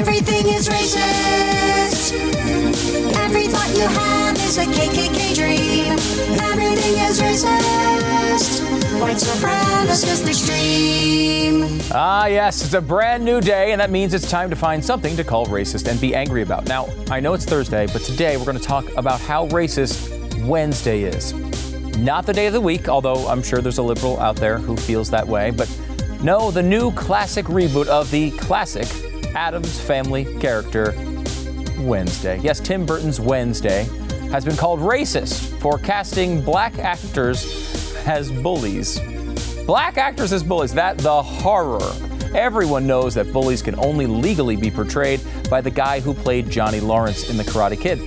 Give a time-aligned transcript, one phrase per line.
[0.00, 2.14] Everything is racist.
[3.16, 5.92] Every thought you have is a KKK dream.
[6.40, 8.62] Everything is racist.
[8.98, 11.80] White supremacist extreme.
[11.92, 15.14] Ah, yes, it's a brand new day, and that means it's time to find something
[15.16, 16.66] to call racist and be angry about.
[16.66, 20.08] Now, I know it's Thursday, but today we're going to talk about how racist
[20.46, 21.34] Wednesday is.
[21.98, 24.78] Not the day of the week, although I'm sure there's a liberal out there who
[24.78, 25.68] feels that way, but
[26.22, 28.88] no, the new classic reboot of the classic
[29.34, 30.94] Addams Family character,
[31.80, 32.38] Wednesday.
[32.40, 33.84] Yes, Tim Burton's Wednesday
[34.30, 39.00] has been called racist for casting black actors as bullies.
[39.66, 41.92] Black actors as bullies, that the horror.
[42.34, 46.80] Everyone knows that bullies can only legally be portrayed by the guy who played Johnny
[46.80, 47.98] Lawrence in The Karate Kid.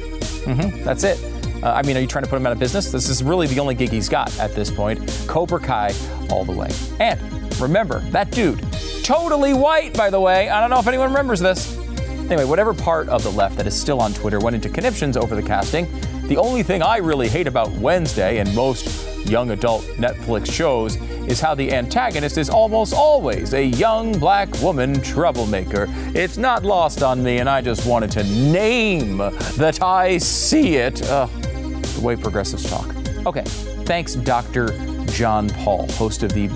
[0.45, 1.19] hmm that's it.
[1.63, 2.91] Uh, I mean, are you trying to put him out of business?
[2.91, 4.99] This is really the only gig he's got at this point.
[5.27, 5.93] Cobra Kai
[6.29, 6.69] all the way.
[6.99, 7.19] And
[7.61, 8.59] remember, that dude,
[9.03, 10.49] totally white, by the way.
[10.49, 11.77] I don't know if anyone remembers this.
[12.09, 15.35] Anyway, whatever part of the left that is still on Twitter went into conniptions over
[15.35, 15.87] the casting,
[16.27, 20.95] the only thing I really hate about Wednesday and most young adult Netflix shows
[21.27, 25.87] is how the antagonist is almost always a young black woman troublemaker.
[26.15, 30.95] It's not lost on me, and I just wanted to name that I see it.
[30.95, 32.87] The way progressives talk.
[33.25, 33.43] Okay,
[33.85, 34.69] thanks, Dr.
[35.07, 36.47] John Paul, host of the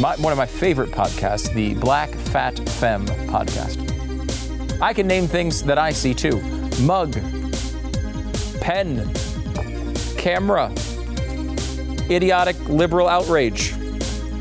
[0.00, 3.80] my, one of my favorite podcasts, the Black Fat Femme podcast.
[4.80, 6.40] I can name things that I see too
[6.80, 7.12] mug,
[8.60, 9.12] pen,
[10.18, 10.72] camera,
[12.10, 13.74] idiotic liberal outrage.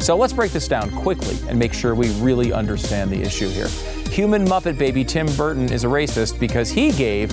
[0.01, 3.67] So let's break this down quickly and make sure we really understand the issue here.
[4.09, 7.31] Human Muppet baby Tim Burton is a racist because he gave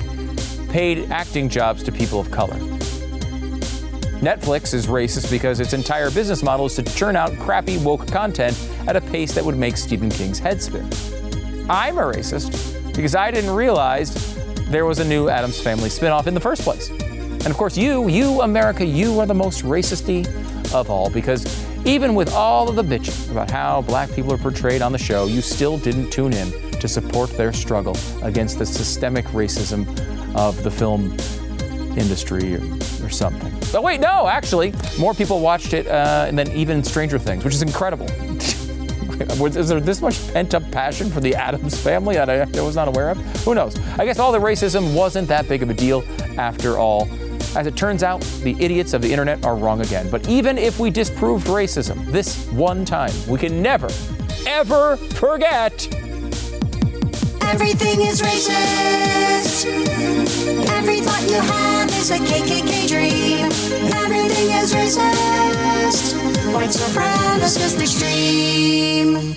[0.69, 2.59] paid acting jobs to people of color.
[4.21, 8.55] Netflix is racist because its entire business model is to churn out crappy woke content
[8.87, 10.85] at a pace that would make Stephen King's head spin.
[11.71, 14.35] I'm a racist because I didn't realize
[14.67, 16.91] there was a new Addams Family spinoff in the first place.
[16.91, 20.27] And of course, you, you, America, you are the most racisty
[20.75, 21.47] of all because
[21.87, 25.25] even with all of the bitching about how black people are portrayed on the show,
[25.25, 29.87] you still didn't tune in to support their struggle against the systemic racism
[30.37, 31.17] of the film
[32.01, 32.63] industry or,
[33.05, 33.53] or something.
[33.73, 37.63] But wait, no, actually, more people watched it uh, than even Stranger Things, which is
[37.63, 38.09] incredible.
[39.21, 42.75] is there this much pent up passion for the Addams family that I, I was
[42.75, 43.19] not aware of?
[43.45, 43.79] Who knows?
[43.99, 46.03] I guess all the racism wasn't that big of a deal
[46.39, 47.09] after all.
[47.57, 50.09] As it turns out, the idiots of the internet are wrong again.
[50.09, 53.91] But even if we disproved racism this one time, we can never,
[54.47, 56.00] ever forget.
[57.51, 59.67] Everything is racist.
[60.71, 63.47] Every thought you have is a KKK dream.
[63.93, 66.15] Everything is racist.
[66.55, 69.35] White supremacist extreme.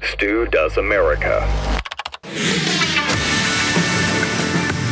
[0.00, 1.46] Stu Does America.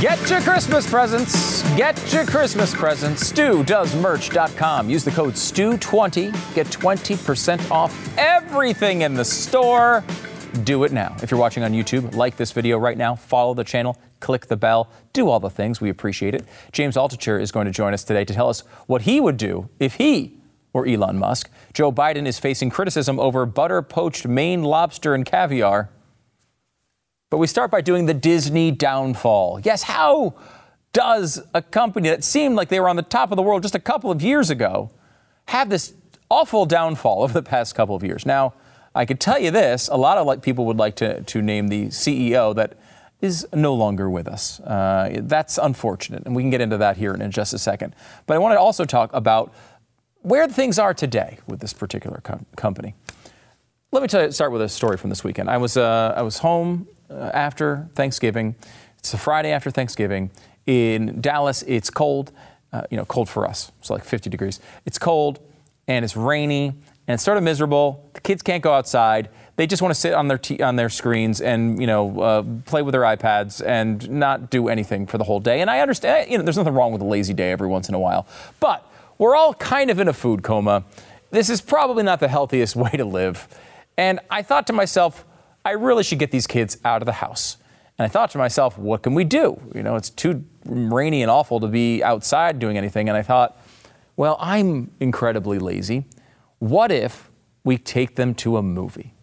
[0.02, 1.62] Get your Christmas presents.
[1.74, 3.32] Get your Christmas presents.
[3.32, 4.90] StuDoesMerch.com.
[4.90, 6.54] Use the code STU20.
[6.54, 10.04] Get 20% off everything in the store.
[10.65, 11.16] Do it now.
[11.22, 14.56] If you're watching on YouTube, like this video right now, follow the channel, click the
[14.56, 15.81] bell, do all the things.
[15.81, 16.44] We appreciate it.
[16.72, 19.69] James Altucher is going to join us today to tell us what he would do
[19.78, 20.38] if he
[20.72, 21.50] were Elon Musk.
[21.72, 25.91] Joe Biden is facing criticism over butter poached Maine lobster and caviar.
[27.31, 29.61] But we start by doing the Disney downfall.
[29.62, 30.34] Yes, how
[30.93, 33.77] does a company that seemed like they were on the top of the world just
[33.77, 34.91] a couple of years ago
[35.47, 35.94] have this
[36.28, 38.27] awful downfall over the past couple of years?
[38.27, 38.55] Now,
[38.94, 41.68] I could tell you this a lot of like people would like to, to name
[41.68, 42.76] the CEO that
[43.20, 44.60] is no longer with us.
[44.60, 47.94] Uh, that's unfortunate, and we can get into that here in just a second.
[48.26, 49.52] But I want to also talk about
[50.22, 52.94] where things are today with this particular com- company.
[53.92, 55.50] Let me you, start with a story from this weekend.
[55.50, 58.54] I was, uh, I was home uh, after Thanksgiving.
[58.98, 60.30] It's a Friday after Thanksgiving.
[60.66, 62.32] In Dallas, it's cold,
[62.72, 63.72] uh, you know, cold for us.
[63.80, 64.60] It's like 50 degrees.
[64.86, 65.40] It's cold
[65.88, 66.74] and it's rainy
[67.10, 68.09] and it's sort of miserable.
[68.15, 69.31] The kids can't go outside.
[69.56, 72.44] They just want to sit on their t- on their screens and you know uh,
[72.67, 75.61] play with their iPads and not do anything for the whole day.
[75.61, 77.96] And I understand, you know, there's nothing wrong with a lazy day every once in
[77.96, 78.29] a while,
[78.61, 78.88] but
[79.19, 80.84] we're all kind of in a food coma.
[81.32, 83.49] This is probably not the healthiest way to live.
[83.96, 85.25] And I thought to myself,
[85.64, 87.56] I really should get these kids out of the house.
[87.99, 89.61] And I thought to myself, what can we do?
[89.75, 93.08] You know, it's too rainy and awful to be outside doing anything.
[93.08, 93.61] And I thought,
[94.17, 96.05] well, I'm incredibly lazy.
[96.60, 97.30] What if
[97.64, 99.14] we take them to a movie?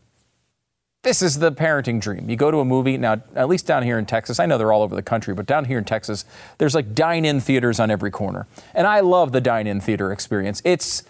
[1.03, 2.29] This is the parenting dream.
[2.29, 4.73] You go to a movie, now, at least down here in Texas, I know they're
[4.73, 6.25] all over the country, but down here in Texas,
[6.57, 8.47] there's like dine in theaters on every corner.
[8.73, 10.61] And I love the dine in theater experience.
[10.65, 11.03] It's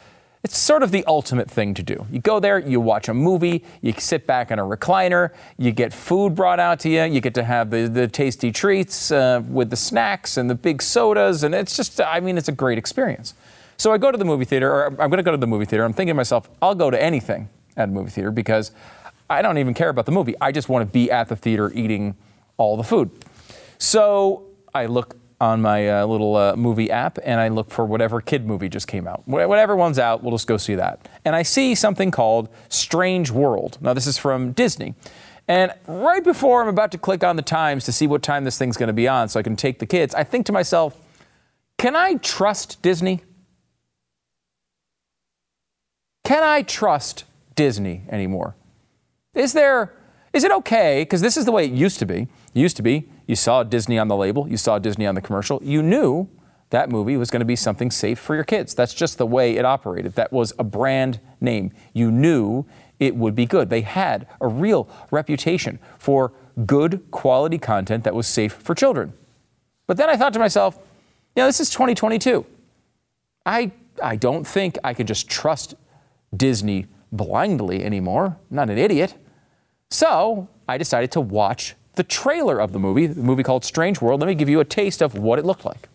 [0.44, 2.06] it's sort of the ultimate thing to do.
[2.12, 5.92] You go there, you watch a movie, you sit back in a recliner, you get
[5.92, 9.72] food brought out to you, you get to have the, the tasty treats uh, with
[9.72, 13.34] the snacks and the big sodas, and it's just, I mean, it's a great experience.
[13.78, 15.66] So I go to the movie theater, or I'm going to go to the movie
[15.66, 15.84] theater.
[15.84, 18.72] I'm thinking to myself, I'll go to anything at a movie theater because
[19.30, 20.36] I don't even care about the movie.
[20.42, 22.16] I just want to be at the theater eating
[22.58, 23.12] all the food.
[23.78, 28.20] So I look on my uh, little uh, movie app and I look for whatever
[28.22, 29.28] kid movie just came out.
[29.28, 31.08] Whatever one's out, we'll just go see that.
[31.24, 33.78] And I see something called Strange World.
[33.80, 34.96] Now, this is from Disney.
[35.48, 38.58] And right before I'm about to click on the times to see what time this
[38.58, 40.98] thing's going to be on so I can take the kids, I think to myself,
[41.78, 43.22] can I trust Disney?
[46.28, 47.24] Can I trust
[47.56, 48.58] Disney anymore?
[49.34, 49.94] Is there,
[50.34, 51.04] is it okay?
[51.04, 52.28] Because this is the way it used to be.
[52.54, 55.22] It used to be you saw Disney on the label, you saw Disney on the
[55.22, 56.28] commercial, you knew
[56.70, 58.74] that movie was going to be something safe for your kids.
[58.74, 60.16] That's just the way it operated.
[60.16, 61.72] That was a brand name.
[61.94, 62.66] You knew
[63.00, 63.70] it would be good.
[63.70, 66.34] They had a real reputation for
[66.66, 69.14] good quality content that was safe for children.
[69.86, 70.76] But then I thought to myself,
[71.38, 72.46] you know, this is 2022.
[73.46, 73.72] I,
[74.04, 75.76] I don't think I can just trust
[76.36, 78.38] Disney blindly anymore.
[78.50, 79.16] I'm not an idiot.
[79.90, 84.22] So I decided to watch the trailer of the movie, the movie called Strange World.
[84.22, 85.90] Let me give you a taste of what it looked like.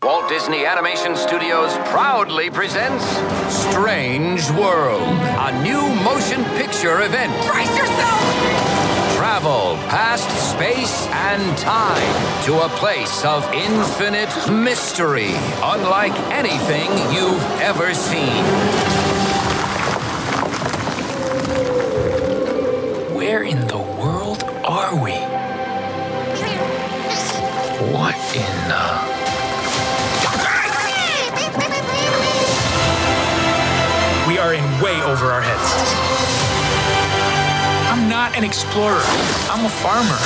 [0.00, 3.04] Walt Disney Animation Studios proudly presents
[3.52, 7.32] Strange World, a new motion picture event.
[7.50, 8.67] Brace yourself!
[9.28, 15.32] Travel past space and time to a place of infinite mystery,
[15.62, 18.42] unlike anything you've ever seen.
[23.14, 25.12] Where in the world are we?
[27.92, 29.18] What in the.
[34.26, 35.97] We are in way over our heads.
[38.38, 39.02] An explorer,
[39.50, 40.16] I'm a farmer.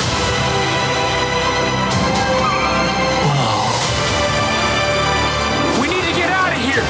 [5.81, 6.85] We need to get out of here!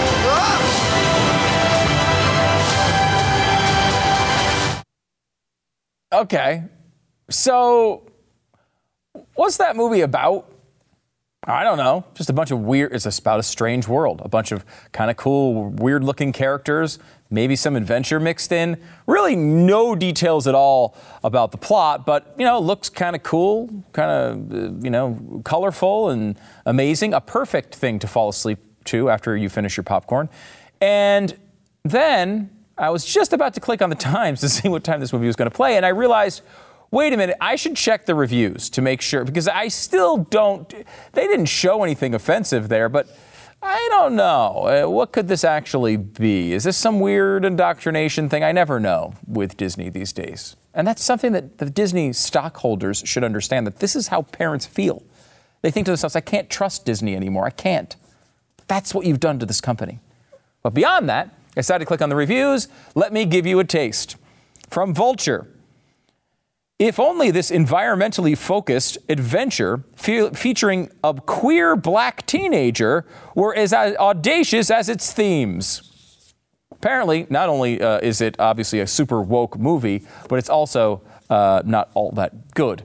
[6.12, 6.64] Okay.
[7.30, 8.10] So,
[9.36, 10.51] what's that movie about?
[11.44, 12.04] I don't know.
[12.14, 14.22] Just a bunch of weird, it's about a strange world.
[14.24, 17.00] A bunch of kind of cool, weird looking characters,
[17.30, 18.80] maybe some adventure mixed in.
[19.08, 23.68] Really, no details at all about the plot, but, you know, looks kind of cool,
[23.92, 24.10] kind
[24.52, 27.12] of, you know, colorful and amazing.
[27.12, 30.28] A perfect thing to fall asleep to after you finish your popcorn.
[30.80, 31.36] And
[31.82, 35.12] then I was just about to click on the times to see what time this
[35.12, 36.42] movie was going to play, and I realized,
[36.92, 40.72] wait a minute, I should check the reviews to make sure because I still don't.
[41.12, 43.08] They didn't show anything offensive there, but
[43.60, 44.84] I don't know.
[44.86, 46.52] Uh, what could this actually be?
[46.52, 48.44] Is this some weird indoctrination thing?
[48.44, 50.56] I never know with Disney these days.
[50.74, 55.02] And that's something that the Disney stockholders should understand that this is how parents feel.
[55.60, 57.46] They think to themselves, I can't trust Disney anymore.
[57.46, 57.94] I can't.
[58.66, 60.00] That's what you've done to this company.
[60.62, 62.68] But beyond that, I decided to click on the reviews.
[62.94, 64.16] Let me give you a taste.
[64.70, 65.46] From Vulture.
[66.82, 73.06] If only this environmentally focused adventure fe- featuring a queer black teenager
[73.36, 76.34] were as audacious as its themes.
[76.72, 81.62] Apparently, not only uh, is it obviously a super woke movie, but it's also uh,
[81.64, 82.82] not all that good.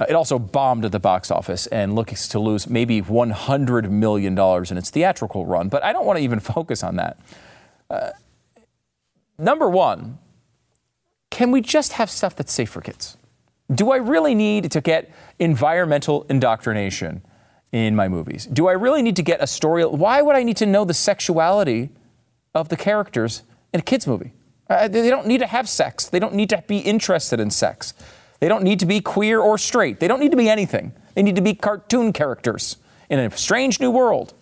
[0.00, 4.36] Uh, it also bombed at the box office and looks to lose maybe $100 million
[4.36, 5.68] in its theatrical run.
[5.68, 7.20] But I don't want to even focus on that.
[7.88, 8.10] Uh,
[9.38, 10.18] number one,
[11.30, 13.16] can we just have stuff that's safe for kids?
[13.74, 17.22] Do I really need to get environmental indoctrination
[17.72, 18.46] in my movies?
[18.46, 19.84] Do I really need to get a story?
[19.84, 21.90] Why would I need to know the sexuality
[22.54, 23.42] of the characters
[23.74, 24.32] in a kids' movie?
[24.70, 26.06] Uh, they don't need to have sex.
[26.06, 27.94] They don't need to be interested in sex.
[28.40, 30.00] They don't need to be queer or straight.
[30.00, 30.92] They don't need to be anything.
[31.14, 32.76] They need to be cartoon characters
[33.10, 34.34] in a strange new world.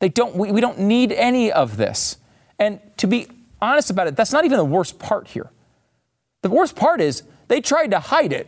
[0.00, 2.16] They don't, we, we don't need any of this.
[2.58, 3.28] And to be
[3.60, 5.50] honest about it, that's not even the worst part here.
[6.42, 8.46] The worst part is they tried to hide it.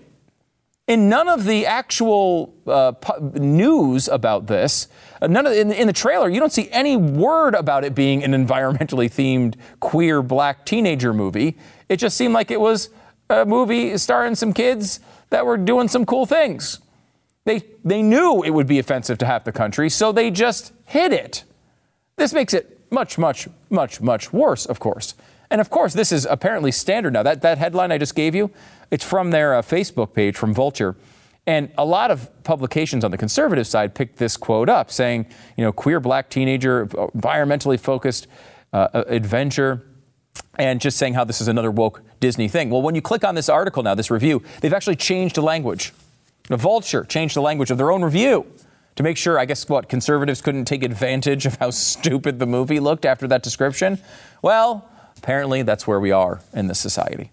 [0.88, 2.92] In none of the actual uh,
[3.34, 4.88] news about this,
[5.20, 8.24] uh, none of in, in the trailer, you don't see any word about it being
[8.24, 11.58] an environmentally themed queer black teenager movie.
[11.90, 12.88] It just seemed like it was
[13.28, 16.80] a movie starring some kids that were doing some cool things.
[17.44, 21.12] They, they knew it would be offensive to half the country, so they just hid
[21.12, 21.44] it.
[22.16, 25.14] This makes it much, much, much, much worse, of course.
[25.54, 27.22] And of course, this is apparently standard now.
[27.22, 28.50] That, that headline I just gave you,
[28.90, 30.96] it's from their uh, Facebook page from Vulture.
[31.46, 35.62] And a lot of publications on the conservative side picked this quote up, saying, you
[35.62, 38.26] know, queer black teenager, environmentally focused
[38.72, 39.86] uh, adventure,
[40.58, 42.68] and just saying how this is another woke Disney thing.
[42.68, 45.92] Well, when you click on this article now, this review, they've actually changed the language.
[46.48, 48.44] The Vulture changed the language of their own review
[48.96, 52.80] to make sure, I guess, what, conservatives couldn't take advantage of how stupid the movie
[52.80, 54.00] looked after that description?
[54.42, 54.90] Well,
[55.24, 57.30] apparently that's where we are in this society.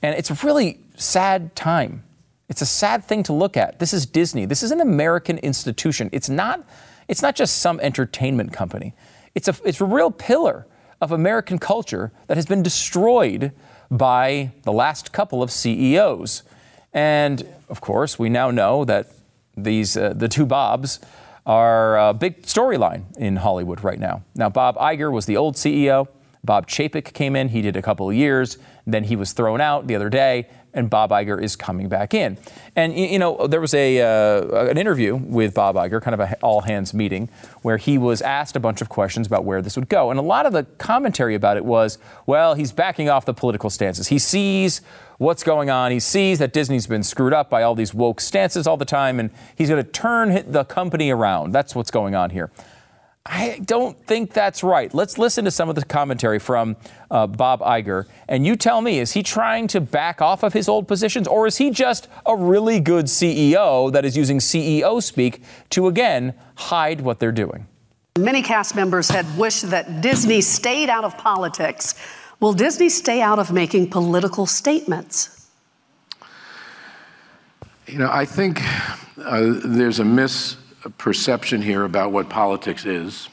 [0.00, 2.04] And it's a really sad time.
[2.48, 3.80] It's a sad thing to look at.
[3.80, 4.44] This is Disney.
[4.44, 6.08] This is an American institution.
[6.12, 6.64] It's not,
[7.08, 8.94] it's not just some entertainment company.
[9.34, 10.68] It's a, it's a real pillar
[11.00, 13.50] of American culture that has been destroyed
[13.90, 16.44] by the last couple of CEOs.
[16.92, 19.10] And of course, we now know that
[19.56, 21.00] these, uh, the two Bobs
[21.44, 24.22] are a big storyline in Hollywood right now.
[24.36, 26.06] Now, Bob Iger was the old CEO.
[26.46, 27.48] Bob Chapek came in.
[27.48, 28.58] He did a couple of years.
[28.86, 32.36] Then he was thrown out the other day and Bob Iger is coming back in.
[32.76, 36.34] And you know, there was a uh, an interview with Bob Iger, kind of an
[36.42, 37.28] all hands meeting,
[37.62, 40.22] where he was asked a bunch of questions about where this would go, and a
[40.22, 44.08] lot of the commentary about it was, well, he's backing off the political stances.
[44.08, 44.82] He sees
[45.18, 45.90] what's going on.
[45.90, 49.18] He sees that Disney's been screwed up by all these woke stances all the time,
[49.18, 51.52] and he's going to turn the company around.
[51.52, 52.50] That's what's going on here.
[53.28, 54.92] I don't think that's right.
[54.94, 56.76] Let's listen to some of the commentary from
[57.10, 58.06] uh, Bob Iger.
[58.28, 61.46] And you tell me, is he trying to back off of his old positions, or
[61.46, 67.00] is he just a really good CEO that is using CEO speak to, again, hide
[67.00, 67.66] what they're doing?
[68.18, 71.94] Many cast members had wished that Disney stayed out of politics.
[72.40, 75.50] Will Disney stay out of making political statements?
[77.86, 78.62] You know, I think
[79.18, 80.56] uh, there's a miss
[80.90, 83.28] perception here about what politics is.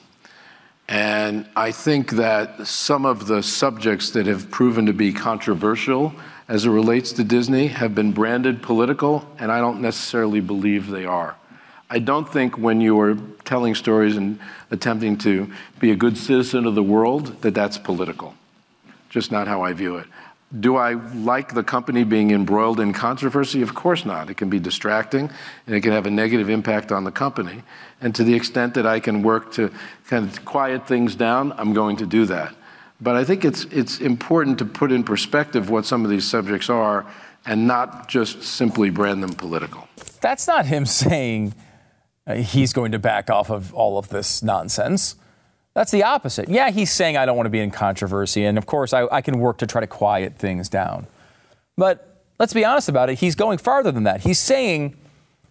[0.87, 6.13] And I think that some of the subjects that have proven to be controversial
[6.47, 11.05] as it relates to Disney have been branded political, and I don't necessarily believe they
[11.05, 11.35] are.
[11.89, 14.39] I don't think when you are telling stories and
[14.71, 18.35] attempting to be a good citizen of the world that that's political.
[19.09, 20.07] Just not how I view it.
[20.59, 23.61] Do I like the company being embroiled in controversy?
[23.61, 24.29] Of course not.
[24.29, 25.31] It can be distracting
[25.65, 27.63] and it can have a negative impact on the company.
[28.01, 29.71] And to the extent that I can work to
[30.07, 32.55] kind of quiet things down, I'm going to do that.
[33.01, 36.69] But I think it's, it's important to put in perspective what some of these subjects
[36.69, 37.05] are
[37.45, 39.87] and not just simply brand them political.
[40.21, 41.53] That's not him saying
[42.25, 45.15] uh, he's going to back off of all of this nonsense.
[45.73, 46.49] That's the opposite.
[46.49, 49.21] Yeah, he's saying I don't want to be in controversy, and of course, I, I,
[49.21, 51.07] can work to try to quiet things down.
[51.77, 54.21] But let's be honest about it, he's going farther than that.
[54.21, 54.95] He's saying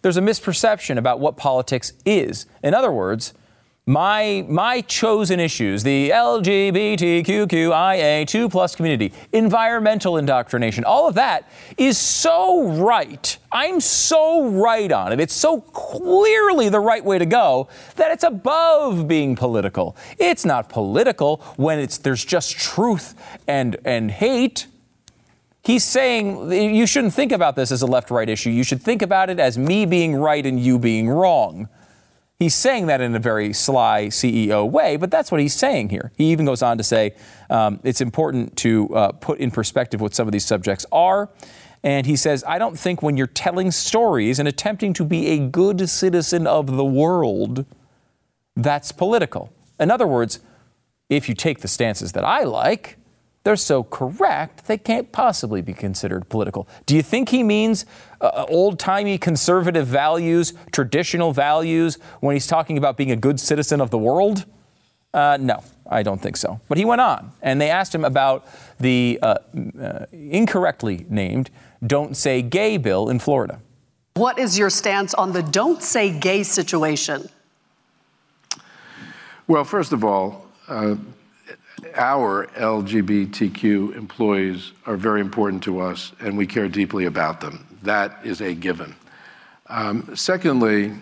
[0.03, 2.47] there's a misperception about what politics is.
[2.63, 3.35] In other words,
[3.85, 12.69] my, my chosen issues, the LGBTQIA2 plus community, environmental indoctrination, all of that is so
[12.69, 13.37] right.
[13.51, 15.19] I'm so right on it.
[15.19, 19.97] It's so clearly the right way to go that it's above being political.
[20.17, 23.17] It's not political when it's, there's just truth
[23.49, 24.69] and, and hate.
[25.65, 28.51] He's saying you shouldn't think about this as a left right issue.
[28.51, 31.69] You should think about it as me being right and you being wrong.
[32.43, 36.11] He's saying that in a very sly CEO way, but that's what he's saying here.
[36.17, 37.15] He even goes on to say
[37.49, 41.31] um, it's important to uh, put in perspective what some of these subjects are.
[41.85, 45.39] And he says, I don't think when you're telling stories and attempting to be a
[45.39, 47.65] good citizen of the world,
[48.57, 49.53] that's political.
[49.79, 50.41] In other words,
[51.09, 52.99] if you take the stances that I like,
[53.45, 56.69] they're so correct, they can't possibly be considered political.
[56.87, 57.87] Do you think he means
[58.23, 63.39] uh, uh old timey conservative values, traditional values, when he's talking about being a good
[63.39, 64.47] citizen of the world?
[65.13, 66.61] Uh, no, I don't think so.
[66.69, 68.47] But he went on, and they asked him about
[68.81, 69.35] the uh,
[69.81, 71.51] uh incorrectly named
[71.87, 73.61] Don't Say Gay bill in Florida.
[74.15, 77.29] What is your stance on the Don't Say Gay situation?
[79.47, 80.97] Well, first of all, uh,
[81.95, 87.67] our LGBTQ employees are very important to us, and we care deeply about them.
[87.83, 88.95] That is a given.
[89.69, 90.93] Um, secondly,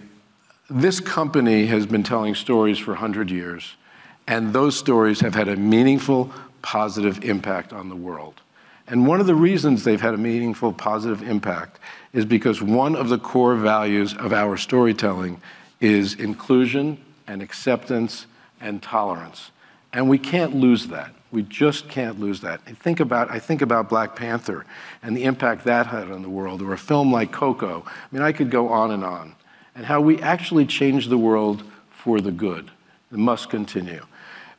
[0.69, 3.75] this company has been telling stories for 100 years,
[4.27, 6.33] and those stories have had a meaningful,
[6.63, 8.41] positive impact on the world.
[8.87, 11.79] And one of the reasons they've had a meaningful, positive impact
[12.13, 15.41] is because one of the core values of our storytelling
[15.81, 18.27] is inclusion and acceptance
[18.61, 19.51] and tolerance.
[19.93, 21.13] And we can't lose that.
[21.33, 22.61] We just can't lose that.
[22.67, 24.67] I think about, I think about Black Panther
[25.03, 27.85] and the impact that had on the world, or a film like Coco.
[27.87, 29.35] I mean, I could go on and on.
[29.75, 32.71] And how we actually change the world for the good.
[33.13, 34.05] It must continue.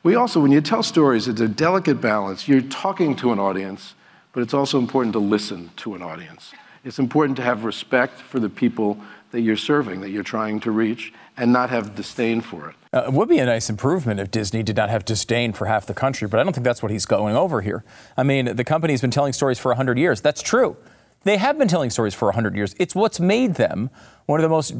[0.02, 2.48] We also, when you tell stories, it's a delicate balance.
[2.48, 3.94] You're talking to an audience,
[4.32, 6.52] but it's also important to listen to an audience.
[6.84, 8.98] It's important to have respect for the people
[9.30, 12.76] that you're serving, that you're trying to reach, and not have disdain for it.
[12.94, 15.86] Uh, it would be a nice improvement if Disney did not have disdain for half
[15.86, 17.84] the country, but I don't think that's what he's going over here.
[18.18, 20.20] I mean, the company's been telling stories for 100 years.
[20.20, 20.76] That's true.
[21.24, 22.74] They have been telling stories for 100 years.
[22.78, 23.88] It's what's made them
[24.26, 24.74] one of the most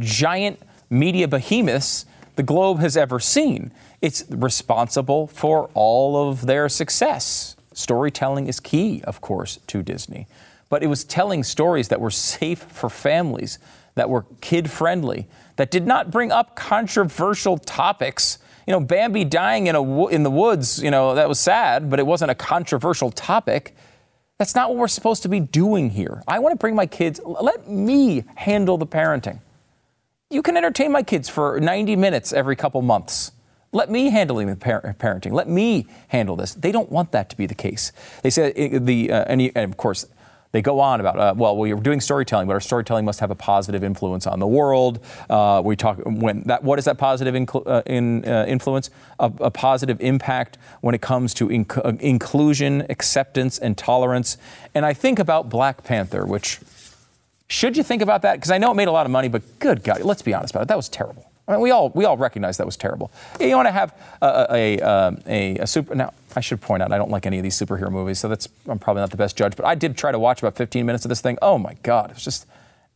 [0.00, 2.04] giant media behemoths
[2.36, 3.72] the globe has ever seen.
[4.02, 7.56] It's responsible for all of their success.
[7.72, 10.26] Storytelling is key, of course, to Disney.
[10.68, 13.58] But it was telling stories that were safe for families,
[13.94, 18.38] that were kid friendly, that did not bring up controversial topics.
[18.66, 21.98] You know, Bambi dying in, a, in the woods, you know, that was sad, but
[21.98, 23.76] it wasn't a controversial topic.
[24.38, 26.22] That's not what we're supposed to be doing here.
[26.26, 29.40] I want to bring my kids, let me handle the parenting.
[30.30, 33.32] You can entertain my kids for 90 minutes every couple months.
[33.74, 35.32] Let me handle the par- parenting.
[35.32, 36.54] Let me handle this.
[36.54, 37.92] They don't want that to be the case.
[38.22, 40.06] They say the uh, and, and, of course
[40.54, 43.34] they go on about uh, well we're doing storytelling, but our storytelling must have a
[43.34, 45.00] positive influence on the world.
[45.28, 47.34] Uh, we talk when that what is that positive
[47.66, 48.90] uh, in, uh, influence?
[49.18, 54.36] A, a, positive impact when it comes to inc- uh, inclusion, acceptance, and tolerance.
[54.76, 56.60] And I think about Black Panther, which
[57.48, 58.34] should you think about that?
[58.34, 60.54] Because I know it made a lot of money, but good God, let's be honest
[60.54, 60.68] about it.
[60.68, 61.32] That was terrible.
[61.48, 63.10] I mean, we all we all recognize that was terrible.
[63.40, 63.92] You want to have
[64.22, 65.96] a a, um, a, a, super.
[65.96, 68.48] Now, I should point out I don't like any of these superhero movies, so that's
[68.68, 69.56] I'm probably not the best judge.
[69.56, 71.38] But I did try to watch about 15 minutes of this thing.
[71.42, 72.46] Oh my God, it's just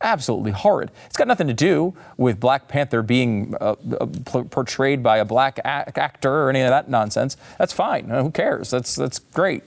[0.01, 0.91] absolutely horrid.
[1.07, 4.05] It's got nothing to do with Black Panther being uh, uh,
[4.49, 7.37] portrayed by a black actor or any of that nonsense.
[7.57, 8.09] That's fine.
[8.11, 8.69] Uh, who cares?
[8.69, 9.63] That's that's great.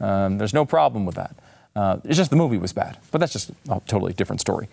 [0.00, 1.36] Um, there's no problem with that.
[1.76, 4.68] Uh, it's just the movie was bad, but that's just a totally different story.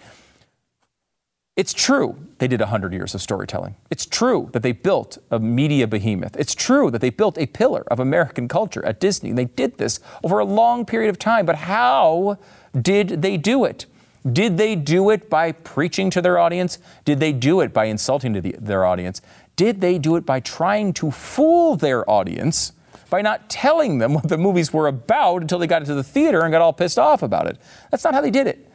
[1.57, 3.75] It's true they did 100 years of storytelling.
[3.89, 6.35] It's true that they built a media behemoth.
[6.37, 9.33] It's true that they built a pillar of American culture at Disney.
[9.33, 11.45] They did this over a long period of time.
[11.45, 12.37] But how
[12.79, 13.85] did they do it?
[14.31, 16.79] Did they do it by preaching to their audience?
[17.03, 19.21] Did they do it by insulting the, their audience?
[19.57, 22.71] Did they do it by trying to fool their audience
[23.09, 26.43] by not telling them what the movies were about until they got into the theater
[26.43, 27.57] and got all pissed off about it?
[27.89, 28.70] That's not how they did it.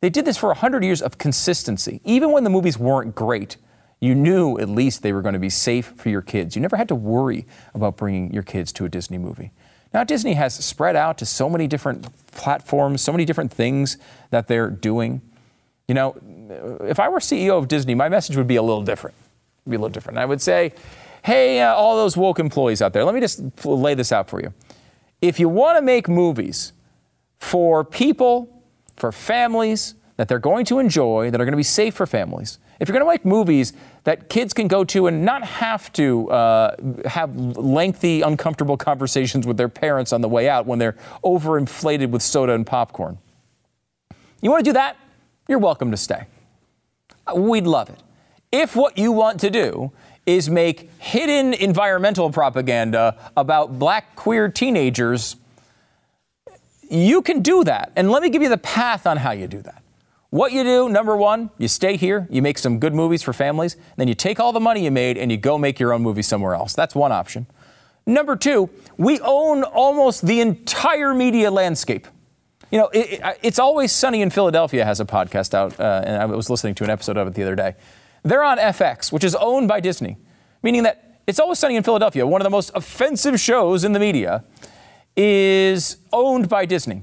[0.00, 2.00] They did this for 100 years of consistency.
[2.04, 3.56] Even when the movies weren't great,
[4.00, 6.54] you knew at least they were going to be safe for your kids.
[6.54, 9.50] You never had to worry about bringing your kids to a Disney movie.
[9.92, 13.96] Now, Disney has spread out to so many different platforms, so many different things
[14.30, 15.20] that they're doing.
[15.88, 19.16] You know, if I were CEO of Disney, my message would be a little different.
[19.66, 20.18] Be a little different.
[20.18, 20.74] I would say,
[21.24, 24.40] hey, uh, all those woke employees out there, let me just lay this out for
[24.40, 24.52] you.
[25.20, 26.72] If you want to make movies
[27.38, 28.57] for people
[28.98, 32.58] for families that they're going to enjoy, that are going to be safe for families.
[32.80, 33.72] If you're going to make movies
[34.04, 39.56] that kids can go to and not have to uh, have lengthy, uncomfortable conversations with
[39.56, 43.18] their parents on the way out when they're overinflated with soda and popcorn.
[44.40, 44.96] You want to do that?
[45.48, 46.26] You're welcome to stay.
[47.34, 47.98] We'd love it.
[48.50, 49.92] If what you want to do
[50.26, 55.36] is make hidden environmental propaganda about black queer teenagers
[56.90, 57.92] you can do that.
[57.96, 59.82] And let me give you the path on how you do that.
[60.30, 63.76] What you do, number one, you stay here, you make some good movies for families,
[63.96, 66.22] then you take all the money you made and you go make your own movie
[66.22, 66.74] somewhere else.
[66.74, 67.46] That's one option.
[68.04, 72.06] Number two, we own almost the entire media landscape.
[72.70, 76.22] You know, it, it, it's always sunny in Philadelphia has a podcast out, uh, and
[76.22, 77.76] I was listening to an episode of it the other day.
[78.22, 80.18] They're on FX, which is owned by Disney,
[80.62, 83.98] meaning that it's always sunny in Philadelphia, one of the most offensive shows in the
[83.98, 84.44] media
[85.18, 87.02] is owned by Disney.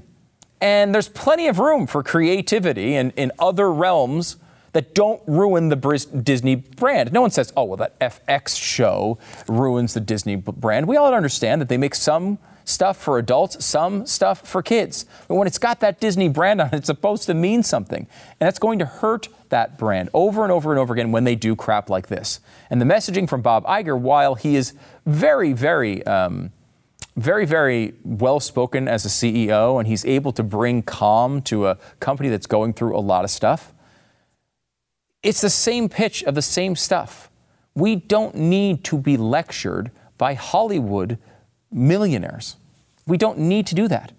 [0.60, 4.36] And there's plenty of room for creativity in, in other realms
[4.72, 5.76] that don't ruin the
[6.22, 7.12] Disney brand.
[7.12, 10.88] No one says, oh, well, that FX show ruins the Disney brand.
[10.88, 15.04] We all understand that they make some stuff for adults, some stuff for kids.
[15.28, 18.00] But when it's got that Disney brand on it, it's supposed to mean something.
[18.40, 21.36] And that's going to hurt that brand over and over and over again when they
[21.36, 22.40] do crap like this.
[22.70, 24.72] And the messaging from Bob Iger, while he is
[25.04, 26.50] very, very um,
[27.16, 31.78] very, very well spoken as a CEO, and he's able to bring calm to a
[31.98, 33.72] company that's going through a lot of stuff.
[35.22, 37.30] It's the same pitch of the same stuff.
[37.74, 41.18] We don't need to be lectured by Hollywood
[41.72, 42.56] millionaires.
[43.06, 44.12] We don't need to do that.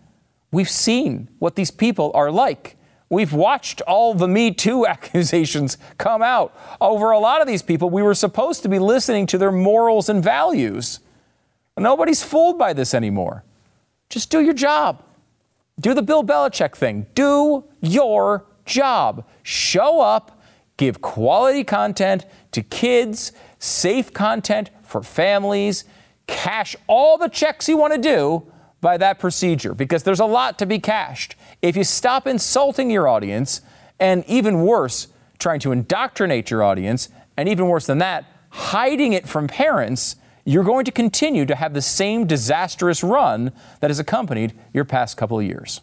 [0.51, 2.77] We've seen what these people are like.
[3.09, 7.89] We've watched all the Me Too accusations come out over a lot of these people.
[7.89, 10.99] We were supposed to be listening to their morals and values.
[11.77, 13.43] Nobody's fooled by this anymore.
[14.09, 15.03] Just do your job.
[15.79, 17.05] Do the Bill Belichick thing.
[17.13, 19.25] Do your job.
[19.43, 20.41] Show up,
[20.77, 25.83] give quality content to kids, safe content for families,
[26.25, 30.59] cash all the checks you want to do, by that procedure because there's a lot
[30.59, 31.35] to be cashed.
[31.61, 33.61] If you stop insulting your audience,
[33.99, 35.07] and even worse,
[35.39, 40.15] trying to indoctrinate your audience, and even worse than that, hiding it from parents,
[40.47, 45.17] you're going to continue to have the same disastrous run that has accompanied your past
[45.17, 45.81] couple of years.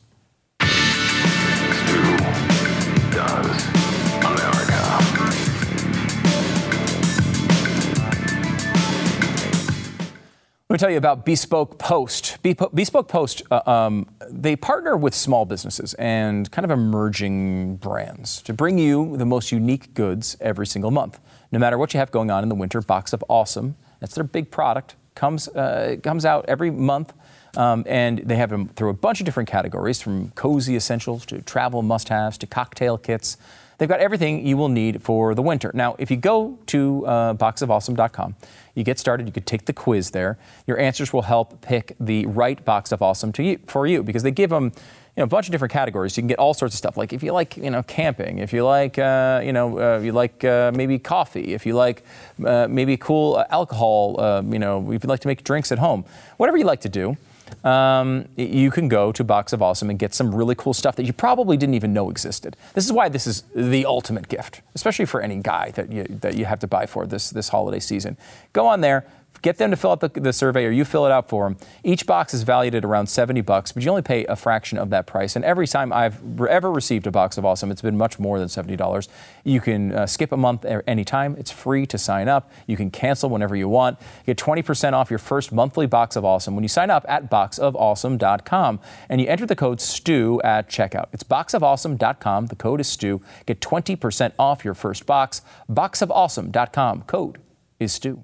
[10.70, 12.38] Let me tell you about Bespoke Post.
[12.42, 18.54] Bespoke Post, uh, um, they partner with small businesses and kind of emerging brands to
[18.54, 21.20] bring you the most unique goods every single month.
[21.52, 24.24] No matter what you have going on in the winter, Box of Awesome, that's their
[24.24, 27.14] big product, comes, uh, comes out every month.
[27.56, 31.40] Um, and they have them through a bunch of different categories from cozy essentials to
[31.40, 33.38] travel must haves to cocktail kits.
[33.78, 35.70] They've got everything you will need for the winter.
[35.72, 38.36] Now, if you go to uh, boxofawesome.com,
[38.74, 40.36] you get started, you could take the quiz there.
[40.66, 44.22] Your answers will help pick the right box of awesome to you, for you because
[44.22, 44.72] they give them
[45.16, 46.16] you know, a bunch of different categories.
[46.16, 46.96] You can get all sorts of stuff.
[46.96, 50.12] Like if you like, you know, camping, if you like, uh, you know, uh, you
[50.12, 52.04] like uh, maybe coffee, if you like
[52.44, 56.04] uh, maybe cool alcohol, uh, you know, if you like to make drinks at home,
[56.36, 57.16] whatever you like to do
[57.62, 61.04] um, you can go to Box of Awesome and get some really cool stuff that
[61.04, 62.56] you probably didn't even know existed.
[62.74, 66.36] This is why this is the ultimate gift, especially for any guy that you, that
[66.36, 68.16] you have to buy for this, this holiday season.
[68.52, 69.06] Go on there,
[69.44, 71.58] Get them to fill out the, the, survey or you fill it out for them.
[71.82, 74.88] Each box is valued at around 70 bucks, but you only pay a fraction of
[74.88, 75.36] that price.
[75.36, 78.48] And every time I've ever received a box of Awesome, it's been much more than
[78.48, 79.08] $70.
[79.44, 81.36] You can uh, skip a month anytime.
[81.38, 82.50] It's free to sign up.
[82.66, 83.98] You can cancel whenever you want.
[84.24, 88.80] Get 20% off your first monthly box of Awesome when you sign up at boxofawesome.com
[89.10, 91.08] and you enter the code STU at checkout.
[91.12, 92.46] It's boxofawesome.com.
[92.46, 93.20] The code is STU.
[93.44, 95.42] Get 20% off your first box.
[95.70, 97.02] Boxofawesome.com.
[97.02, 97.42] Code
[97.78, 98.22] is STU.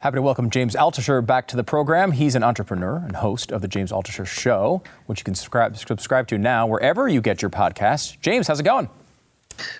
[0.00, 2.12] Happy to welcome James Altucher back to the program.
[2.12, 6.28] He's an entrepreneur and host of the James Altucher Show, which you can subscribe, subscribe
[6.28, 8.20] to now wherever you get your podcasts.
[8.20, 8.90] James, how's it going?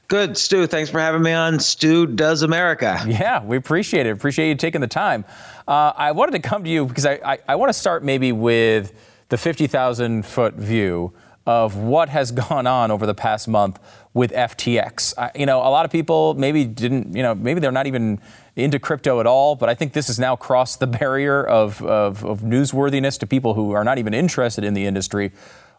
[0.09, 0.67] Good, Stu.
[0.67, 1.61] Thanks for having me on.
[1.61, 2.99] Stu Does America.
[3.07, 4.11] Yeah, we appreciate it.
[4.11, 5.27] Appreciate you taking the time.
[5.69, 8.33] Uh, I wanted to come to you because I, I, I want to start maybe
[8.33, 8.95] with
[9.29, 11.13] the 50,000 foot view
[11.47, 13.79] of what has gone on over the past month
[14.15, 15.13] with FTX.
[15.19, 18.19] I, you know, a lot of people maybe didn't, you know, maybe they're not even
[18.57, 22.25] into crypto at all, but I think this has now crossed the barrier of, of,
[22.25, 25.31] of newsworthiness to people who are not even interested in the industry.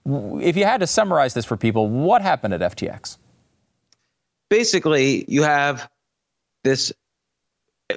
[0.06, 3.18] If you had to summarize this for people, what happened at FTX?
[4.50, 5.90] Basically, you have
[6.64, 6.94] this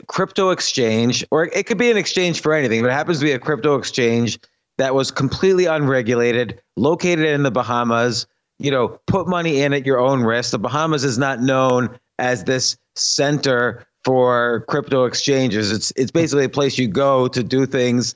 [0.08, 3.32] crypto exchange, or it could be an exchange for anything, but it happens to be
[3.32, 4.40] a crypto exchange
[4.78, 8.26] that was completely unregulated, located in the Bahamas.
[8.58, 10.50] You know, put money in at your own risk.
[10.50, 15.70] The Bahamas is not known as this center for crypto exchanges.
[15.72, 18.14] It's it's basically a place you go to do things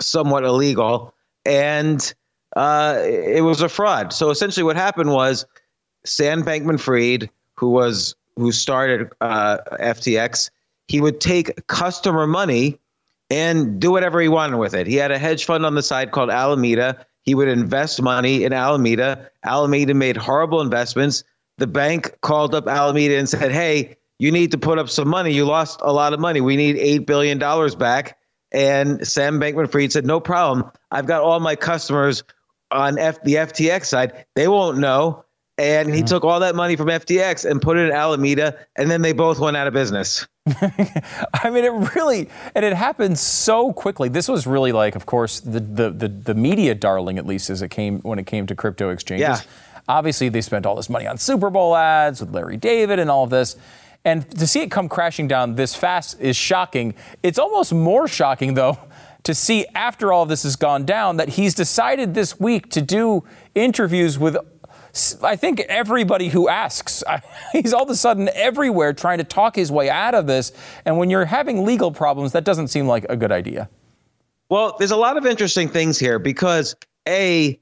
[0.00, 1.14] somewhat illegal,
[1.44, 2.14] and
[2.56, 4.12] uh, it was a fraud.
[4.12, 5.46] So essentially, what happened was
[6.04, 10.50] Sam Bankman-Fried, who was who started uh, FTX,
[10.86, 12.78] he would take customer money
[13.30, 14.86] and do whatever he wanted with it.
[14.86, 17.04] He had a hedge fund on the side called Alameda.
[17.22, 19.30] He would invest money in Alameda.
[19.44, 21.24] Alameda made horrible investments.
[21.58, 25.32] The bank called up Alameda and said, "Hey, you need to put up some money.
[25.32, 26.40] You lost a lot of money.
[26.40, 27.38] We need $8 billion
[27.78, 28.18] back.
[28.50, 30.70] And Sam Bankman Fried said, No problem.
[30.90, 32.24] I've got all my customers
[32.70, 34.24] on F- the FTX side.
[34.34, 35.24] They won't know.
[35.58, 36.06] And he mm-hmm.
[36.06, 39.40] took all that money from FTX and put it in Alameda, and then they both
[39.40, 40.24] went out of business.
[40.46, 44.08] I mean, it really, and it happened so quickly.
[44.08, 47.60] This was really like, of course, the, the, the, the media darling, at least as
[47.60, 49.26] it came when it came to crypto exchanges.
[49.26, 49.40] Yeah.
[49.88, 53.24] Obviously, they spent all this money on Super Bowl ads with Larry David and all
[53.24, 53.56] of this.
[54.08, 56.94] And to see it come crashing down this fast is shocking.
[57.22, 58.78] It's almost more shocking, though,
[59.24, 63.24] to see after all this has gone down that he's decided this week to do
[63.54, 64.38] interviews with
[65.22, 67.04] I think everybody who asks,
[67.52, 70.52] he's all of a sudden everywhere trying to talk his way out of this.
[70.86, 73.68] And when you're having legal problems, that doesn't seem like a good idea.
[74.48, 76.74] Well, there's a lot of interesting things here because
[77.06, 77.60] A,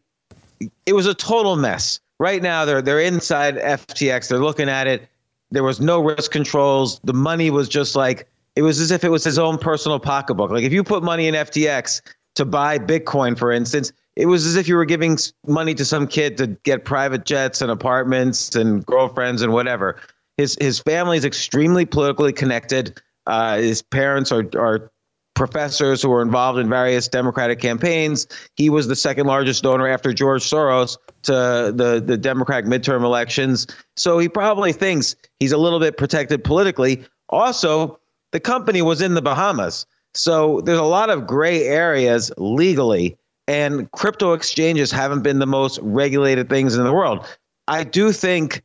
[0.86, 1.98] it was a total mess.
[2.20, 4.28] Right now, they're they're inside FTX.
[4.28, 5.08] They're looking at it.
[5.50, 7.00] There was no risk controls.
[7.04, 10.50] The money was just like it was as if it was his own personal pocketbook.
[10.50, 12.00] Like if you put money in FTX
[12.34, 16.06] to buy Bitcoin, for instance, it was as if you were giving money to some
[16.06, 19.96] kid to get private jets and apartments and girlfriends and whatever.
[20.36, 23.00] His his family is extremely politically connected.
[23.26, 24.90] Uh, his parents are are
[25.36, 28.26] professors who were involved in various Democratic campaigns.
[28.56, 33.66] He was the second largest donor after George Soros to the, the Democratic midterm elections.
[33.96, 37.04] So he probably thinks he's a little bit protected politically.
[37.28, 38.00] Also,
[38.32, 39.86] the company was in the Bahamas.
[40.14, 43.16] So there's a lot of gray areas legally.
[43.48, 47.26] and crypto exchanges haven't been the most regulated things in the world.
[47.68, 48.62] I do think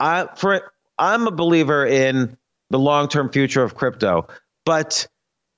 [0.00, 2.36] I for I'm a believer in
[2.70, 4.26] the long-term future of crypto,
[4.64, 5.06] but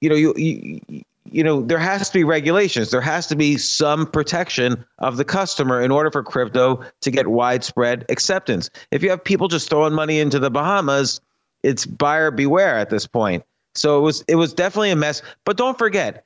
[0.01, 2.91] you know, you, you you know, there has to be regulations.
[2.91, 7.29] There has to be some protection of the customer in order for crypto to get
[7.29, 8.71] widespread acceptance.
[8.91, 11.21] If you have people just throwing money into the Bahamas,
[11.63, 13.45] it's buyer beware at this point.
[13.75, 15.23] So it was it was definitely a mess.
[15.45, 16.25] But don't forget,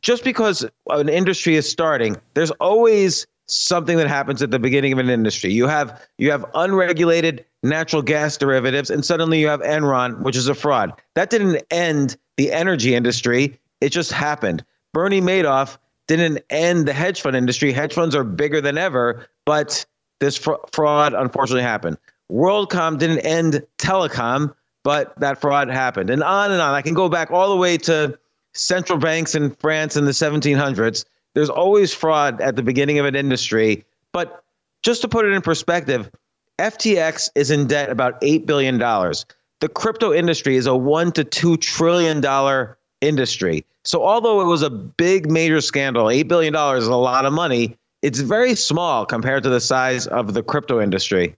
[0.00, 4.98] just because an industry is starting, there's always something that happens at the beginning of
[4.98, 5.52] an industry.
[5.52, 10.48] You have you have unregulated natural gas derivatives, and suddenly you have Enron, which is
[10.48, 10.92] a fraud.
[11.14, 13.58] That didn't end the energy industry.
[13.80, 14.64] It just happened.
[14.92, 17.72] Bernie Madoff didn't end the hedge fund industry.
[17.72, 19.84] Hedge funds are bigger than ever, but
[20.20, 21.98] this fraud unfortunately happened.
[22.30, 26.74] WorldCom didn't end telecom, but that fraud happened, and on and on.
[26.74, 28.18] I can go back all the way to
[28.54, 31.04] central banks in France in the 1700s.
[31.34, 33.84] There's always fraud at the beginning of an industry.
[34.12, 34.44] But
[34.82, 36.10] just to put it in perspective,
[36.58, 38.78] FTX is in debt about $8 billion.
[38.78, 43.64] The crypto industry is a one to two trillion dollar industry.
[43.84, 47.76] So although it was a big major scandal, $8 billion is a lot of money,
[48.02, 51.36] it's very small compared to the size of the crypto industry.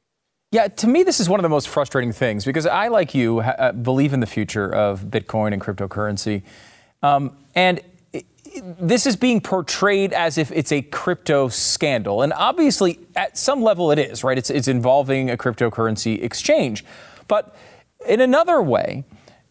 [0.50, 3.40] Yeah, to me, this is one of the most frustrating things because I, like you,
[3.40, 6.42] ha- believe in the future of Bitcoin and cryptocurrency.
[7.02, 7.80] Um, and
[8.62, 12.22] this is being portrayed as if it's a crypto scandal.
[12.22, 14.38] And obviously, at some level, it is, right?
[14.38, 16.84] It's, it's involving a cryptocurrency exchange.
[17.26, 17.54] But
[18.06, 19.04] in another way,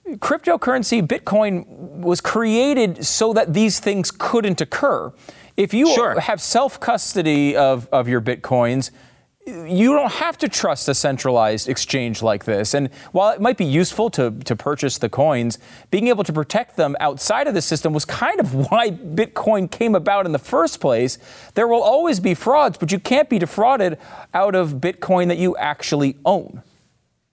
[0.07, 5.11] cryptocurrency, Bitcoin, was created so that these things couldn't occur.
[5.55, 6.19] If you sure.
[6.19, 8.91] have self custody of, of your Bitcoins,
[9.45, 12.73] you don't have to trust a centralized exchange like this.
[12.73, 15.59] And while it might be useful to, to purchase the coins,
[15.91, 19.95] being able to protect them outside of the system was kind of why Bitcoin came
[19.95, 21.17] about in the first place.
[21.55, 23.97] There will always be frauds, but you can't be defrauded
[24.33, 26.61] out of Bitcoin that you actually own.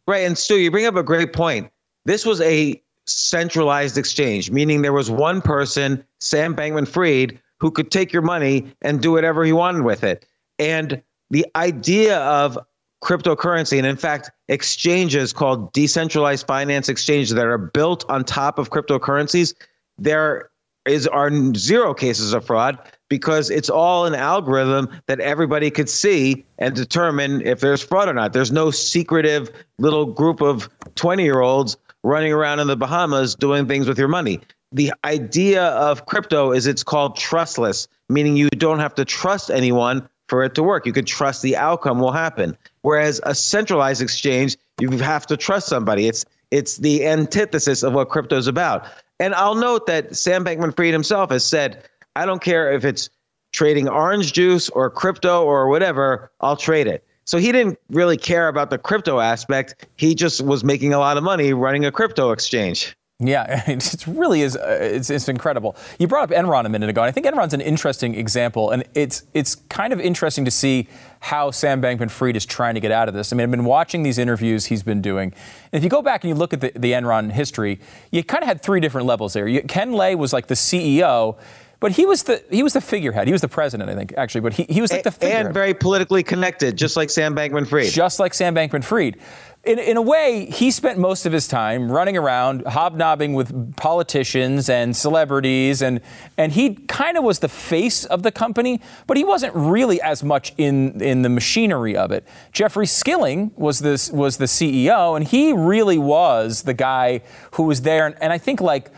[0.07, 0.27] Right.
[0.27, 1.71] And Stu, you bring up a great point.
[2.05, 7.91] This was a centralized exchange, meaning there was one person, Sam Bankman Fried, who could
[7.91, 10.27] take your money and do whatever he wanted with it.
[10.59, 12.59] And the idea of
[13.03, 18.71] cryptocurrency and in fact exchanges called decentralized finance exchanges that are built on top of
[18.71, 19.55] cryptocurrencies
[19.97, 20.51] there
[20.87, 26.45] is are zero cases of fraud because it's all an algorithm that everybody could see
[26.59, 28.33] and determine if there's fraud or not.
[28.33, 33.67] There's no secretive little group of 20 year olds running around in the bahamas doing
[33.67, 34.41] things with your money.
[34.73, 40.07] The idea of crypto is it's called trustless meaning you don't have to trust anyone
[40.31, 40.87] for it to work.
[40.87, 42.57] You can trust the outcome will happen.
[42.83, 46.07] Whereas a centralized exchange, you have to trust somebody.
[46.07, 48.87] It's it's the antithesis of what crypto is about.
[49.19, 51.85] And I'll note that Sam Bankman-Fried himself has said,
[52.17, 53.11] I don't care if it's
[53.53, 57.05] trading orange juice or crypto or whatever, I'll trade it.
[57.25, 59.87] So he didn't really care about the crypto aspect.
[59.97, 62.97] He just was making a lot of money running a crypto exchange.
[63.21, 64.57] Yeah, it really is.
[64.57, 65.77] Uh, it's, it's, incredible.
[65.99, 68.83] You brought up Enron a minute ago, and I think Enron's an interesting example, and
[68.95, 70.89] it's it's kind of interesting to see
[71.21, 73.31] how Sam Bankman-Fried is trying to get out of this.
[73.31, 75.35] I mean, I've been watching these interviews he's been doing,
[75.73, 77.79] and if you go back and you look at the, the Enron history,
[78.11, 79.47] you kind of had three different levels there.
[79.47, 81.39] You, Ken Lay was like the CEO.
[81.81, 83.27] But he was the he was the figurehead.
[83.27, 84.43] He was the president, I think, actually.
[84.43, 85.47] But he, he was like the figurehead.
[85.47, 87.91] And very politically connected, just like Sam Bankman-Fried.
[87.91, 89.17] Just like Sam Bankman-Fried
[89.63, 94.71] in, in a way, he spent most of his time running around, hobnobbing with politicians
[94.71, 96.01] and celebrities, and,
[96.39, 100.25] and he kind of was the face of the company, but he wasn't really as
[100.25, 102.27] much in, in the machinery of it.
[102.53, 107.21] Jeffrey Skilling was, this, was the CEO, and he really was the guy
[107.53, 108.07] who was there.
[108.07, 108.91] And, and I think, like,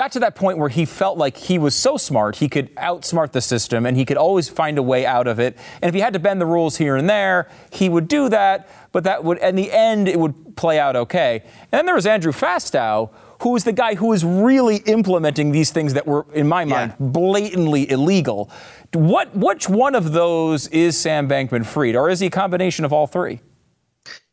[0.00, 3.32] got to that point where he felt like he was so smart, he could outsmart
[3.32, 5.58] the system and he could always find a way out of it.
[5.82, 8.70] And if he had to bend the rules here and there, he would do that,
[8.92, 11.42] but that would, in the end, it would play out okay.
[11.44, 13.10] And then there was Andrew Fastow,
[13.42, 16.94] who was the guy who was really implementing these things that were, in my mind,
[16.98, 17.06] yeah.
[17.06, 18.50] blatantly illegal.
[18.94, 22.94] What, which one of those is Sam Bankman Fried, or is he a combination of
[22.94, 23.40] all three?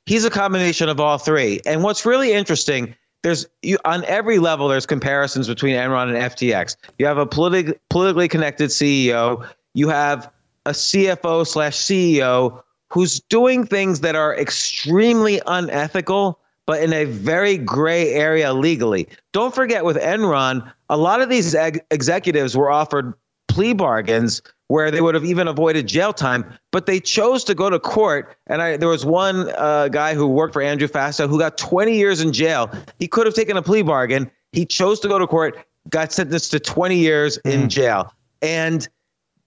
[0.06, 1.60] He's a combination of all three.
[1.66, 6.76] And what's really interesting there's you on every level there's comparisons between Enron and FTX.
[6.98, 9.48] You have a politi- politically connected CEO.
[9.74, 10.32] You have
[10.66, 17.58] a CFO slash CEO who's doing things that are extremely unethical, but in a very
[17.58, 19.08] gray area legally.
[19.34, 23.14] Don't forget with Enron, a lot of these ex- executives were offered
[23.48, 27.70] plea bargains where they would have even avoided jail time, but they chose to go
[27.70, 28.36] to court.
[28.48, 31.96] And I, there was one uh, guy who worked for Andrew Fastow who got 20
[31.96, 32.70] years in jail.
[33.00, 34.30] He could have taken a plea bargain.
[34.52, 35.58] He chose to go to court,
[35.90, 37.52] got sentenced to 20 years mm.
[37.52, 38.14] in jail.
[38.42, 38.88] And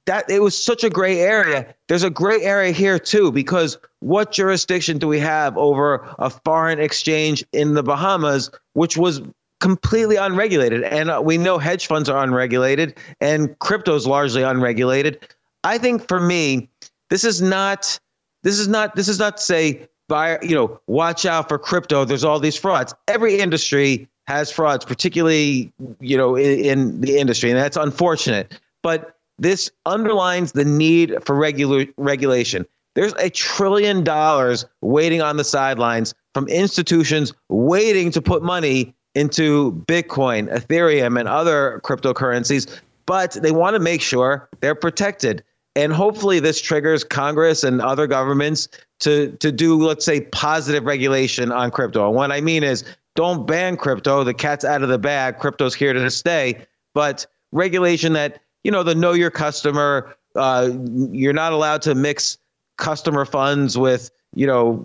[0.06, 1.74] that it was such a gray area.
[1.88, 6.80] There's a gray area here too, because what jurisdiction do we have over a foreign
[6.80, 9.20] exchange in the Bahamas, which was
[9.60, 10.82] completely unregulated?
[10.82, 15.26] And uh, we know hedge funds are unregulated and crypto is largely unregulated.
[15.64, 16.68] I think for me,
[17.10, 17.98] this is not
[18.42, 22.04] this is not this is not to say buy you know watch out for crypto.
[22.04, 22.94] There's all these frauds.
[23.08, 28.58] Every industry has frauds, particularly you know in, in the industry, and that's unfortunate.
[28.82, 32.66] But this underlines the need for regular regulation.
[32.94, 39.72] There's a trillion dollars waiting on the sidelines from institutions waiting to put money into
[39.86, 45.42] Bitcoin, Ethereum, and other cryptocurrencies, but they want to make sure they're protected.
[45.76, 48.68] And hopefully, this triggers Congress and other governments
[49.00, 52.06] to, to do, let's say, positive regulation on crypto.
[52.06, 54.24] And what I mean is don't ban crypto.
[54.24, 55.38] The cat's out of the bag.
[55.38, 56.66] Crypto's here to stay.
[56.94, 60.70] But regulation that, you know, the know your customer, uh,
[61.10, 62.38] you're not allowed to mix
[62.76, 64.84] customer funds with, you know,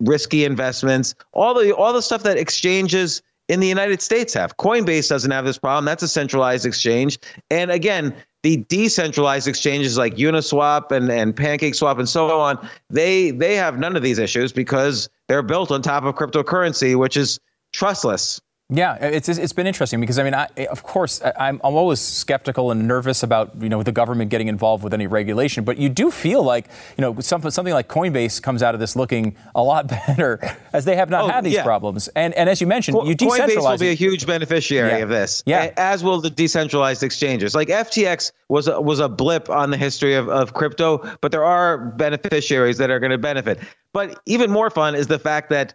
[0.00, 4.56] risky investments, all the all the stuff that exchanges in the United States have.
[4.56, 5.84] Coinbase doesn't have this problem.
[5.84, 7.18] That's a centralized exchange.
[7.50, 13.56] And again, the decentralized exchanges like Uniswap and, and PancakeSwap and so on, they they
[13.56, 17.40] have none of these issues because they're built on top of cryptocurrency, which is
[17.72, 18.40] trustless.
[18.68, 22.72] Yeah, it's it's been interesting because I mean, I, of course, I'm I'm always skeptical
[22.72, 26.10] and nervous about you know the government getting involved with any regulation, but you do
[26.10, 26.66] feel like
[26.98, 30.40] you know something something like Coinbase comes out of this looking a lot better
[30.72, 31.62] as they have not Oh, had these yeah.
[31.62, 34.96] problems, and and as you mentioned, Co- you Coinbase will be a huge beneficiary Yeah.
[34.96, 35.44] of this.
[35.46, 35.72] Yeah.
[35.76, 37.54] As will the decentralized exchanges.
[37.54, 41.44] Like FTX was a, was a blip on the history of, of crypto, but there
[41.44, 43.60] are beneficiaries that are going to benefit.
[43.92, 45.74] But even more fun is the fact that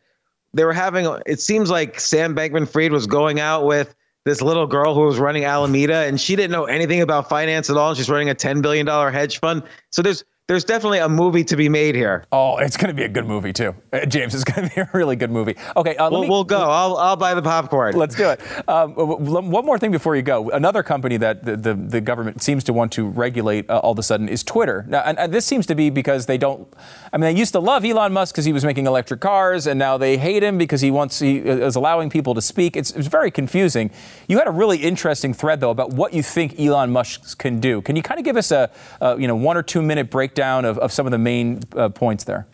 [0.53, 1.07] they were having.
[1.25, 5.45] It seems like Sam Bankman-Fried was going out with this little girl who was running
[5.45, 7.89] Alameda, and she didn't know anything about finance at all.
[7.89, 9.63] And she's running a ten billion dollar hedge fund.
[9.91, 12.25] So there's there's definitely a movie to be made here.
[12.29, 14.35] Oh, it's going to be a good movie too, uh, James.
[14.35, 15.55] It's going to be a really good movie.
[15.77, 16.59] Okay, uh, let We'll, me, we'll go.
[16.59, 17.95] I'll I'll buy the popcorn.
[17.95, 18.41] Let's do it.
[18.67, 20.49] Um, one more thing before you go.
[20.49, 23.99] Another company that the, the, the government seems to want to regulate uh, all of
[23.99, 24.83] a sudden is Twitter.
[24.89, 26.67] Now, and, and this seems to be because they don't.
[27.13, 29.79] I mean, they used to love Elon Musk because he was making electric cars, and
[29.79, 32.75] now they hate him because he wants he is allowing people to speak.
[32.75, 33.89] It's, it's very confusing.
[34.27, 37.81] You had a really interesting thread though about what you think Elon Musk can do.
[37.81, 40.40] Can you kind of give us a, a you know one or two minute breakdown
[40.41, 42.47] of, of some of the main uh, points there?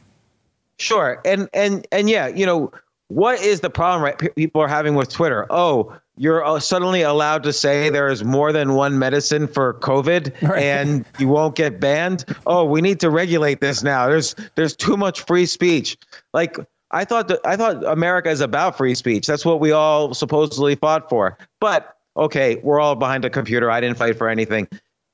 [0.80, 2.72] Sure, and and and yeah, you know
[3.08, 4.04] what is the problem?
[4.04, 5.48] Right, Pe- people are having with Twitter.
[5.50, 10.40] Oh, you're uh, suddenly allowed to say there is more than one medicine for COVID,
[10.48, 10.62] Right.
[10.64, 12.26] and you won't get banned.
[12.46, 14.08] Oh, we need to regulate this now.
[14.08, 15.98] There's there's too much free speech.
[16.34, 16.58] Like
[16.92, 19.26] I thought that I thought America is about free speech.
[19.26, 21.38] That's what we all supposedly fought for.
[21.60, 23.72] But okay, we're all behind a computer.
[23.72, 24.68] I didn't fight for anything.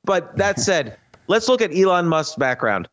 [0.04, 2.88] But that said, let's look at Elon Musk's background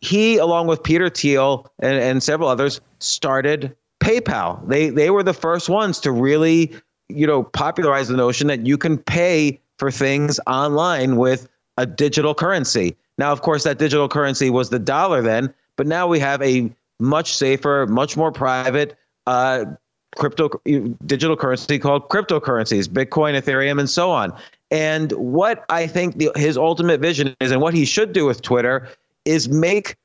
[0.00, 4.66] he, along with Peter Thiel and, and several others, started PayPal.
[4.66, 6.74] They they were the first ones to really,
[7.08, 12.34] you know, popularize the notion that you can pay for things online with a digital
[12.34, 12.96] currency.
[13.18, 16.72] Now, of course, that digital currency was the dollar then, but now we have a
[16.98, 19.64] much safer, much more private uh,
[20.16, 20.50] crypto
[21.06, 24.32] digital currency called cryptocurrencies, Bitcoin, Ethereum, and so on.
[24.72, 28.40] And what I think the, his ultimate vision is, and what he should do with
[28.40, 28.88] Twitter,
[29.26, 29.96] is make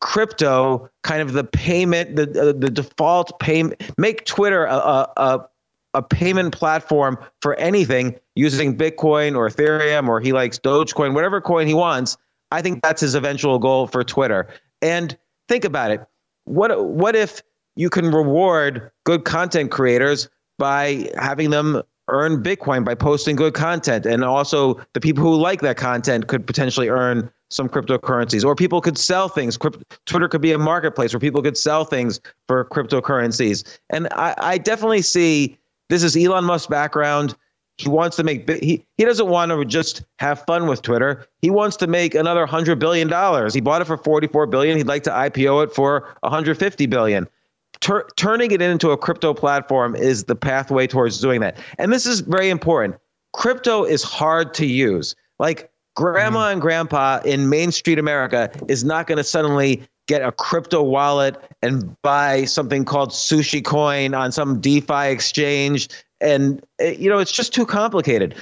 [0.00, 5.48] crypto kind of the payment, the uh, the default payment, make Twitter a, a, a
[5.94, 11.66] a payment platform for anything using Bitcoin or Ethereum or he likes Dogecoin, whatever coin
[11.66, 12.18] he wants.
[12.50, 14.48] I think that's his eventual goal for Twitter.
[14.82, 15.16] And
[15.48, 16.04] think about it.
[16.44, 17.42] What what if
[17.76, 24.06] you can reward good content creators by having them earn Bitcoin by posting good content.
[24.06, 28.44] And also the people who like that content could potentially earn some cryptocurrencies.
[28.44, 29.58] Or people could sell things.
[30.06, 33.78] Twitter could be a marketplace where people could sell things for cryptocurrencies.
[33.90, 37.34] And i, I definitely see this is elon musk's background.
[37.76, 41.26] He wants to make he, he doesn't want to just have fun with twitter.
[41.42, 43.52] He wants to make another 100 billion dollars.
[43.52, 44.76] He bought it for 44 billion.
[44.76, 47.28] He'd like to ipo it for 150 billion
[47.84, 52.06] Tur- turning it into a crypto platform is the pathway towards doing that and this
[52.06, 52.96] is very important
[53.34, 59.06] crypto is hard to use like grandma and grandpa in Main Street America is not
[59.06, 64.60] going to suddenly get a crypto wallet and buy something called sushi coin on some
[64.60, 65.88] DeFi exchange.
[66.20, 68.34] And, eh, you know, it's just too complicated.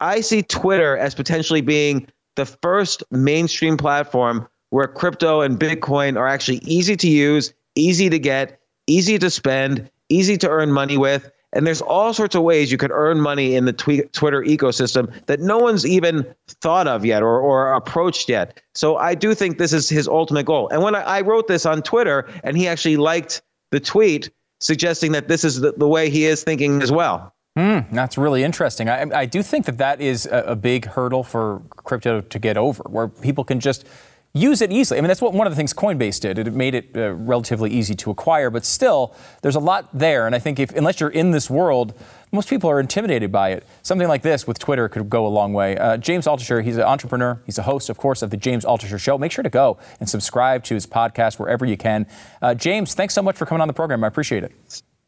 [0.00, 6.26] I see Twitter as potentially being the first mainstream platform where crypto and Bitcoin are
[6.26, 11.30] actually easy to use, easy to get, easy to spend, easy to earn money with.
[11.52, 15.38] And there's all sorts of ways you could earn money in the Twitter ecosystem that
[15.38, 18.60] no one's even thought of yet or, or approached yet.
[18.74, 20.68] So I do think this is his ultimate goal.
[20.70, 25.12] And when I, I wrote this on Twitter and he actually liked the tweet suggesting
[25.12, 27.32] that this is the, the way he is thinking as well.
[27.56, 28.88] Mm, that's really interesting.
[28.88, 32.56] I, I, do think that that is a, a big hurdle for crypto to get
[32.56, 33.86] over, where people can just
[34.34, 34.98] use it easily.
[34.98, 36.38] I mean, that's what one of the things Coinbase did.
[36.38, 40.26] It made it uh, relatively easy to acquire, but still, there's a lot there.
[40.26, 41.94] And I think if unless you're in this world,
[42.32, 43.64] most people are intimidated by it.
[43.82, 45.76] Something like this with Twitter could go a long way.
[45.76, 47.40] Uh, James Altucher, he's an entrepreneur.
[47.46, 49.16] He's a host, of course, of the James Altucher Show.
[49.16, 52.06] Make sure to go and subscribe to his podcast wherever you can.
[52.42, 54.02] Uh, James, thanks so much for coming on the program.
[54.02, 54.52] I appreciate it.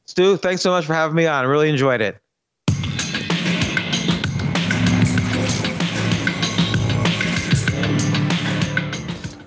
[0.07, 1.45] Stu, thanks so much for having me on.
[1.45, 2.17] I really enjoyed it.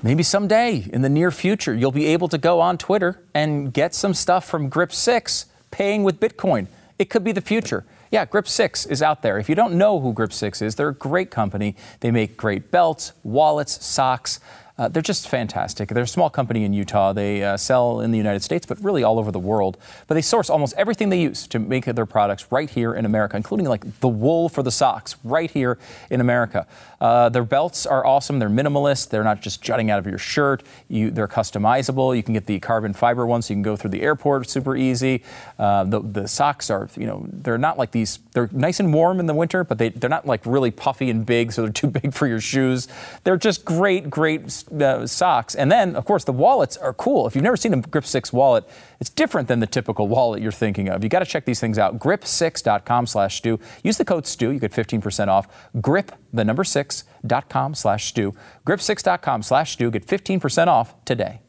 [0.10, 3.94] Maybe someday in the near future, you'll be able to go on Twitter and get
[3.94, 6.66] some stuff from Grip 6 paying with Bitcoin.
[6.98, 7.86] It could be the future.
[8.10, 9.38] Yeah, Grip 6 is out there.
[9.38, 11.76] If you don't know who Grip 6 is, they're a great company.
[12.00, 14.40] They make great belts, wallets, socks.
[14.80, 15.90] Uh, they're just fantastic.
[15.90, 17.12] They're a small company in Utah.
[17.12, 19.78] They uh, sell in the United States, but really all over the world.
[20.08, 23.36] But they source almost everything they use to make their products right here in America,
[23.36, 25.78] including like the wool for the socks right here
[26.10, 26.66] in America.
[27.02, 28.40] Uh, their belts are awesome.
[28.40, 29.10] They're minimalist.
[29.10, 30.64] They're not just jutting out of your shirt.
[30.88, 32.16] You, they're customizable.
[32.16, 34.78] You can get the carbon fiber ones, so you can go through the airport super
[34.78, 35.24] easy.
[35.58, 38.20] Uh, the, the socks are, you know, they're not like these.
[38.32, 41.26] They're nice and warm in the winter, but they, they're not like really puffy and
[41.26, 42.88] big, so they're too big for your shoes.
[43.26, 45.56] They're just great, great uh, socks.
[45.56, 47.28] And then, of course, the wallets are cool.
[47.28, 48.68] If you've never seen a Grip 6 wallet,
[49.00, 51.04] it's different than the typical wallet you're thinking of.
[51.04, 52.00] You got to check these things out.
[52.00, 53.60] Grip6.com slash Stu.
[53.84, 54.52] Use the code Stu.
[54.52, 55.48] You get 15% off.
[55.82, 58.34] Grip, the number 6.com slash Stu.
[58.66, 59.92] Grip6.com slash Stu.
[59.92, 61.42] Get 15% off today.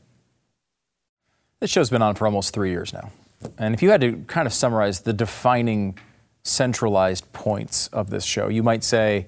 [1.60, 3.10] This show's been on for almost three years now.
[3.58, 5.98] And if you had to kind of summarize the defining
[6.42, 9.26] centralized points of this show, you might say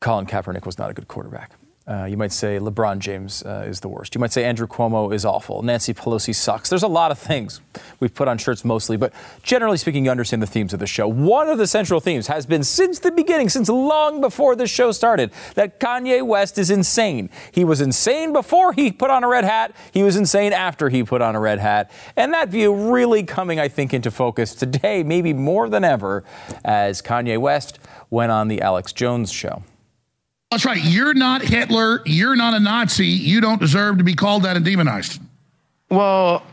[0.00, 1.52] Colin Kaepernick was not a good quarterback.
[1.86, 4.14] Uh, you might say LeBron James uh, is the worst.
[4.14, 5.60] You might say Andrew Cuomo is awful.
[5.60, 6.70] Nancy Pelosi sucks.
[6.70, 7.60] There's a lot of things
[8.00, 9.12] we've put on shirts mostly, but
[9.42, 11.06] generally speaking, you understand the themes of the show.
[11.06, 14.92] One of the central themes has been since the beginning, since long before the show
[14.92, 17.28] started, that Kanye West is insane.
[17.52, 21.02] He was insane before he put on a red hat, he was insane after he
[21.02, 21.90] put on a red hat.
[22.16, 26.24] And that view really coming, I think, into focus today, maybe more than ever,
[26.64, 27.78] as Kanye West
[28.08, 29.62] went on the Alex Jones show.
[30.54, 30.84] That's right.
[30.84, 32.00] You're not Hitler.
[32.04, 33.08] You're not a Nazi.
[33.08, 35.20] You don't deserve to be called that and demonized.
[35.90, 36.44] Well,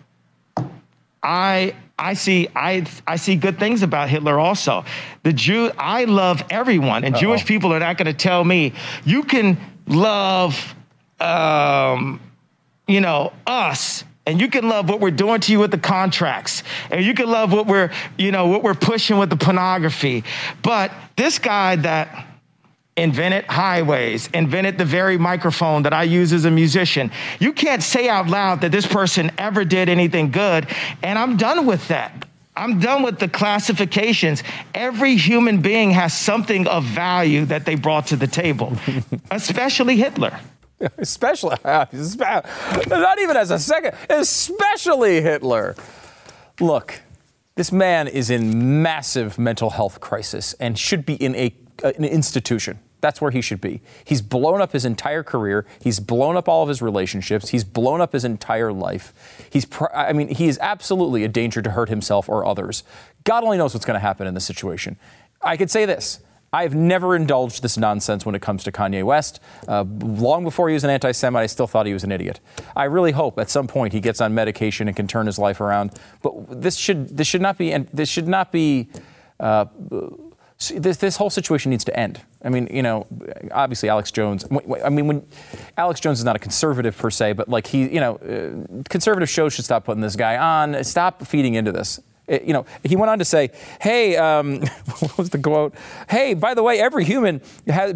[1.22, 4.86] I I see I I see good things about Hitler also.
[5.22, 7.22] The Jew I love everyone, and Uh-oh.
[7.22, 8.74] Jewish people are not going to tell me
[9.06, 10.74] you can love,
[11.20, 12.20] um,
[12.88, 16.64] you know, us and you can love what we're doing to you with the contracts
[16.90, 20.24] and you can love what we're you know what we're pushing with the pornography
[20.64, 22.31] but this guy that
[22.98, 27.12] invented highways, invented the very microphone that I use as a musician.
[27.40, 30.68] You can't say out loud that this person ever did anything good,
[31.02, 32.26] and I'm done with that.
[32.56, 34.44] I'm done with the classifications.
[34.76, 38.78] Every human being has something of value that they brought to the table,
[39.32, 40.38] especially Hitler.
[40.98, 45.76] Especially, not even as a second, especially Hitler.
[46.60, 47.02] Look,
[47.54, 51.54] this man is in massive mental health crisis and should be in a
[51.84, 52.80] an institution.
[53.02, 53.82] That's where he should be.
[54.06, 55.66] He's blown up his entire career.
[55.82, 57.50] He's blown up all of his relationships.
[57.50, 59.14] He's blown up his entire life.
[59.50, 62.84] He's, I mean, he is absolutely a danger to hurt himself or others.
[63.24, 64.98] God only knows what's going to happen in this situation.
[65.42, 66.20] I could say this.
[66.54, 69.40] I've never indulged this nonsense when it comes to Kanye West.
[69.68, 72.42] Uh, long before he was an anti Semite, I still thought he was an idiot.
[72.76, 75.62] I really hope at some point he gets on medication and can turn his life
[75.62, 75.94] around.
[76.22, 78.90] But this should, this should not be, and this should not be.
[79.40, 79.66] Uh,
[80.70, 82.22] this, this whole situation needs to end.
[82.44, 83.08] I mean, you know,
[83.52, 84.46] obviously Alex Jones.
[84.84, 85.28] I mean, when
[85.78, 89.30] Alex Jones is not a conservative per se, but like he, you know, uh, conservative
[89.30, 90.84] shows should stop putting this guy on.
[90.84, 92.00] Stop feeding into this.
[92.28, 93.52] It, uh, you know, he went on to say,
[93.82, 94.62] "Hey, um,
[95.00, 95.74] what was the quote?
[96.10, 97.42] Hey, by the way, every human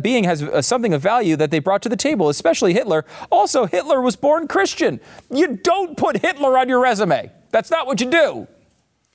[0.01, 3.05] being has uh, something of value that they brought to the table, especially Hitler.
[3.32, 4.99] Also, Hitler was born Christian.
[5.30, 7.32] You don't put Hitler on your resume.
[7.51, 8.47] That's not what you do."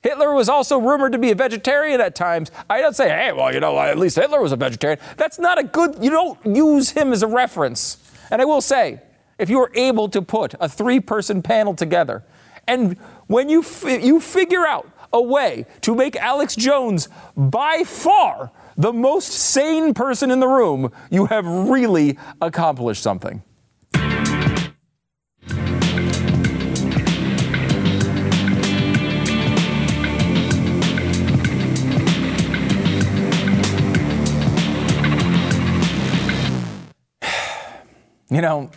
[0.01, 2.51] Hitler was also rumored to be a vegetarian at times.
[2.69, 4.99] I don't say, hey, well, you know, at least Hitler was a vegetarian.
[5.17, 7.97] That's not a good, you don't use him as a reference.
[8.31, 9.01] And I will say,
[9.37, 12.23] if you are able to put a three person panel together,
[12.67, 12.97] and
[13.27, 19.31] when you, you figure out a way to make Alex Jones by far the most
[19.31, 23.43] sane person in the room, you have really accomplished something.
[38.41, 38.71] You know,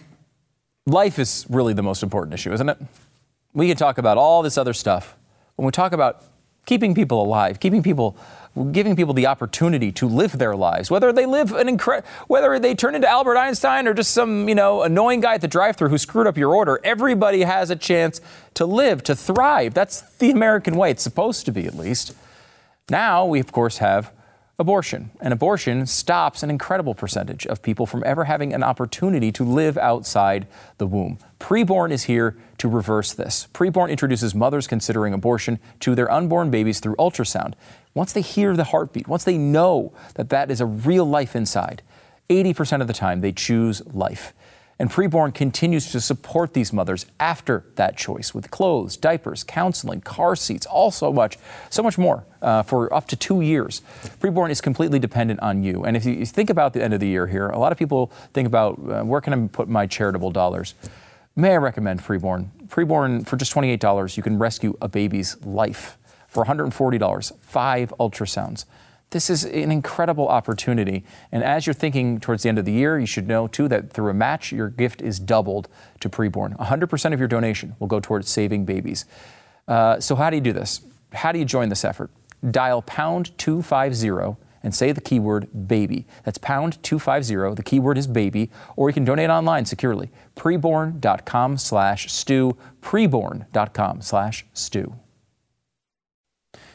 [0.84, 2.76] life is really the most important issue, isn't it?
[3.54, 5.16] We can talk about all this other stuff.
[5.56, 6.22] When we talk about
[6.66, 8.14] keeping people alive, keeping people,
[8.72, 12.74] giving people the opportunity to live their lives, whether they live an incredible, whether they
[12.74, 15.96] turn into Albert Einstein or just some, you know, annoying guy at the drive-through who
[15.96, 18.20] screwed up your order, everybody has a chance
[18.52, 19.72] to live, to thrive.
[19.72, 20.90] That's the American way.
[20.90, 22.14] It's supposed to be, at least.
[22.90, 24.12] Now we, of course, have
[24.58, 25.10] abortion.
[25.20, 29.76] And abortion stops an incredible percentage of people from ever having an opportunity to live
[29.76, 30.46] outside
[30.78, 31.18] the womb.
[31.40, 33.48] Preborn is here to reverse this.
[33.52, 37.54] Preborn introduces mothers considering abortion to their unborn babies through ultrasound.
[37.94, 41.82] Once they hear the heartbeat, once they know that that is a real life inside,
[42.30, 44.32] 80% of the time they choose life.
[44.78, 50.34] And Preborn continues to support these mothers after that choice with clothes, diapers, counseling, car
[50.34, 51.38] seats, all so much,
[51.70, 53.82] so much more uh, for up to two years.
[54.20, 55.84] Preborn is completely dependent on you.
[55.84, 58.10] And if you think about the end of the year here, a lot of people
[58.32, 60.74] think about uh, where can I put my charitable dollars?
[61.36, 62.48] May I recommend Preborn?
[62.66, 65.98] Preborn, for just $28, you can rescue a baby's life.
[66.28, 68.64] For $140, five ultrasounds.
[69.10, 71.04] This is an incredible opportunity.
[71.30, 73.92] And as you're thinking towards the end of the year, you should know too that
[73.92, 75.68] through a match, your gift is doubled
[76.00, 76.56] to preborn.
[76.58, 79.04] 100% of your donation will go towards saving babies.
[79.68, 80.80] Uh, so, how do you do this?
[81.12, 82.10] How do you join this effort?
[82.50, 86.06] Dial pound 250 and say the keyword baby.
[86.24, 87.54] That's pound 250.
[87.54, 90.10] The keyword is baby, or you can donate online securely.
[90.36, 92.56] Preborn.com slash Stu.
[92.80, 94.94] Preborn.com slash Stu.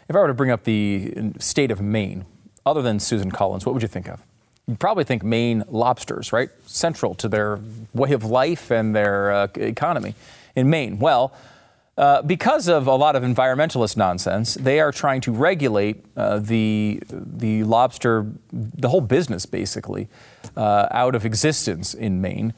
[0.10, 2.26] If I were to bring up the state of Maine,
[2.66, 4.26] other than Susan Collins, what would you think of?
[4.66, 6.49] You'd probably think Maine lobsters, right?
[6.66, 7.60] Central to their
[7.93, 10.16] way of life and their uh, economy
[10.55, 10.97] in Maine.
[10.97, 11.32] Well,
[11.95, 17.01] uh, because of a lot of environmentalist nonsense, they are trying to regulate uh, the
[17.10, 20.07] the lobster, the whole business basically,
[20.57, 22.53] uh, out of existence in Maine.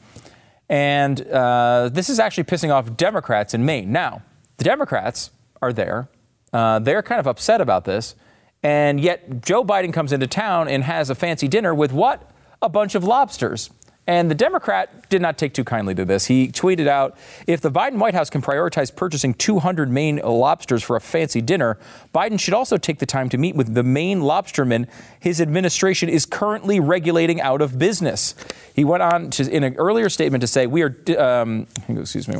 [0.70, 3.92] And uh, this is actually pissing off Democrats in Maine.
[3.92, 4.22] Now,
[4.56, 6.08] the Democrats are there
[6.52, 8.14] uh, they're kind of upset about this.
[8.62, 12.30] And yet, Joe Biden comes into town and has a fancy dinner with what?
[12.60, 13.70] A bunch of lobsters.
[14.06, 16.26] And the Democrat did not take too kindly to this.
[16.26, 20.96] He tweeted out If the Biden White House can prioritize purchasing 200 Maine lobsters for
[20.96, 21.78] a fancy dinner,
[22.12, 24.88] Biden should also take the time to meet with the Maine lobstermen
[25.20, 28.34] his administration is currently regulating out of business.
[28.74, 32.36] He went on to, in an earlier statement to say, We are, um, excuse me,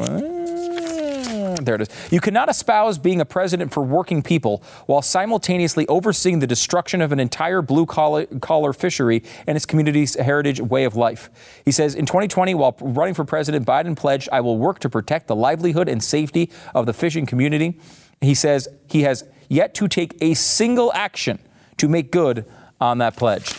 [1.57, 1.89] there it is.
[2.11, 7.13] You cannot espouse being a president for working people while simultaneously overseeing the destruction of
[7.13, 11.31] an entire blue collar, fishery and its community's heritage way of life.
[11.65, 15.29] He says in 2020, while running for president, Biden pledged, I will work to protect
[15.29, 17.79] the livelihood and safety of the fishing community.
[18.21, 21.39] He says he has yet to take a single action
[21.79, 22.45] to make good
[22.81, 23.59] on that pledge.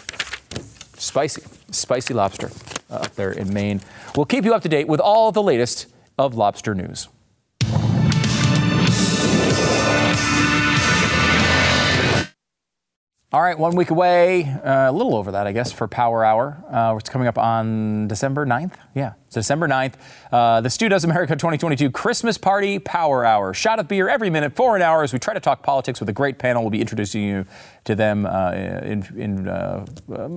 [0.98, 2.50] Spicy, spicy lobster
[2.90, 3.82] uh, up there in Maine.
[4.16, 5.88] We'll keep you up to date with all the latest
[6.18, 7.08] of lobster news.
[13.34, 16.64] All right, one week away, uh, a little over that, I guess, for Power Hour.
[16.70, 18.74] Uh, it's coming up on December 9th.
[18.94, 19.94] Yeah, it's December 9th.
[20.32, 23.54] Uh, the Stu Does America 2022 Christmas Party Power Hour.
[23.54, 26.08] Shot of beer every minute for an hour as we try to talk politics with
[26.10, 26.62] a great panel.
[26.62, 27.46] We'll be introducing you
[27.86, 29.86] to them uh, in, in, uh,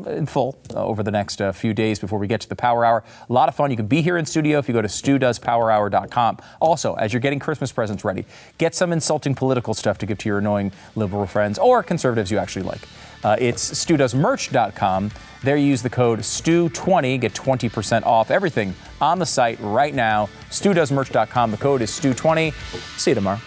[0.07, 3.05] in full uh, over the next few days before we get to the Power Hour.
[3.29, 3.71] A lot of fun.
[3.71, 6.39] You can be here in studio if you go to studoespowerhour.com.
[6.61, 8.25] Also, as you're getting Christmas presents ready,
[8.59, 12.39] get some insulting political stuff to give to your annoying liberal friends or conservatives you
[12.39, 12.81] actually like.
[13.23, 15.11] Uh, it's studoesmerch.com.
[15.43, 20.29] There use the code STU20, get 20% off everything on the site right now.
[20.51, 21.51] StuDoesMerch.com.
[21.51, 22.53] The code is STU20.
[22.99, 23.41] See you tomorrow.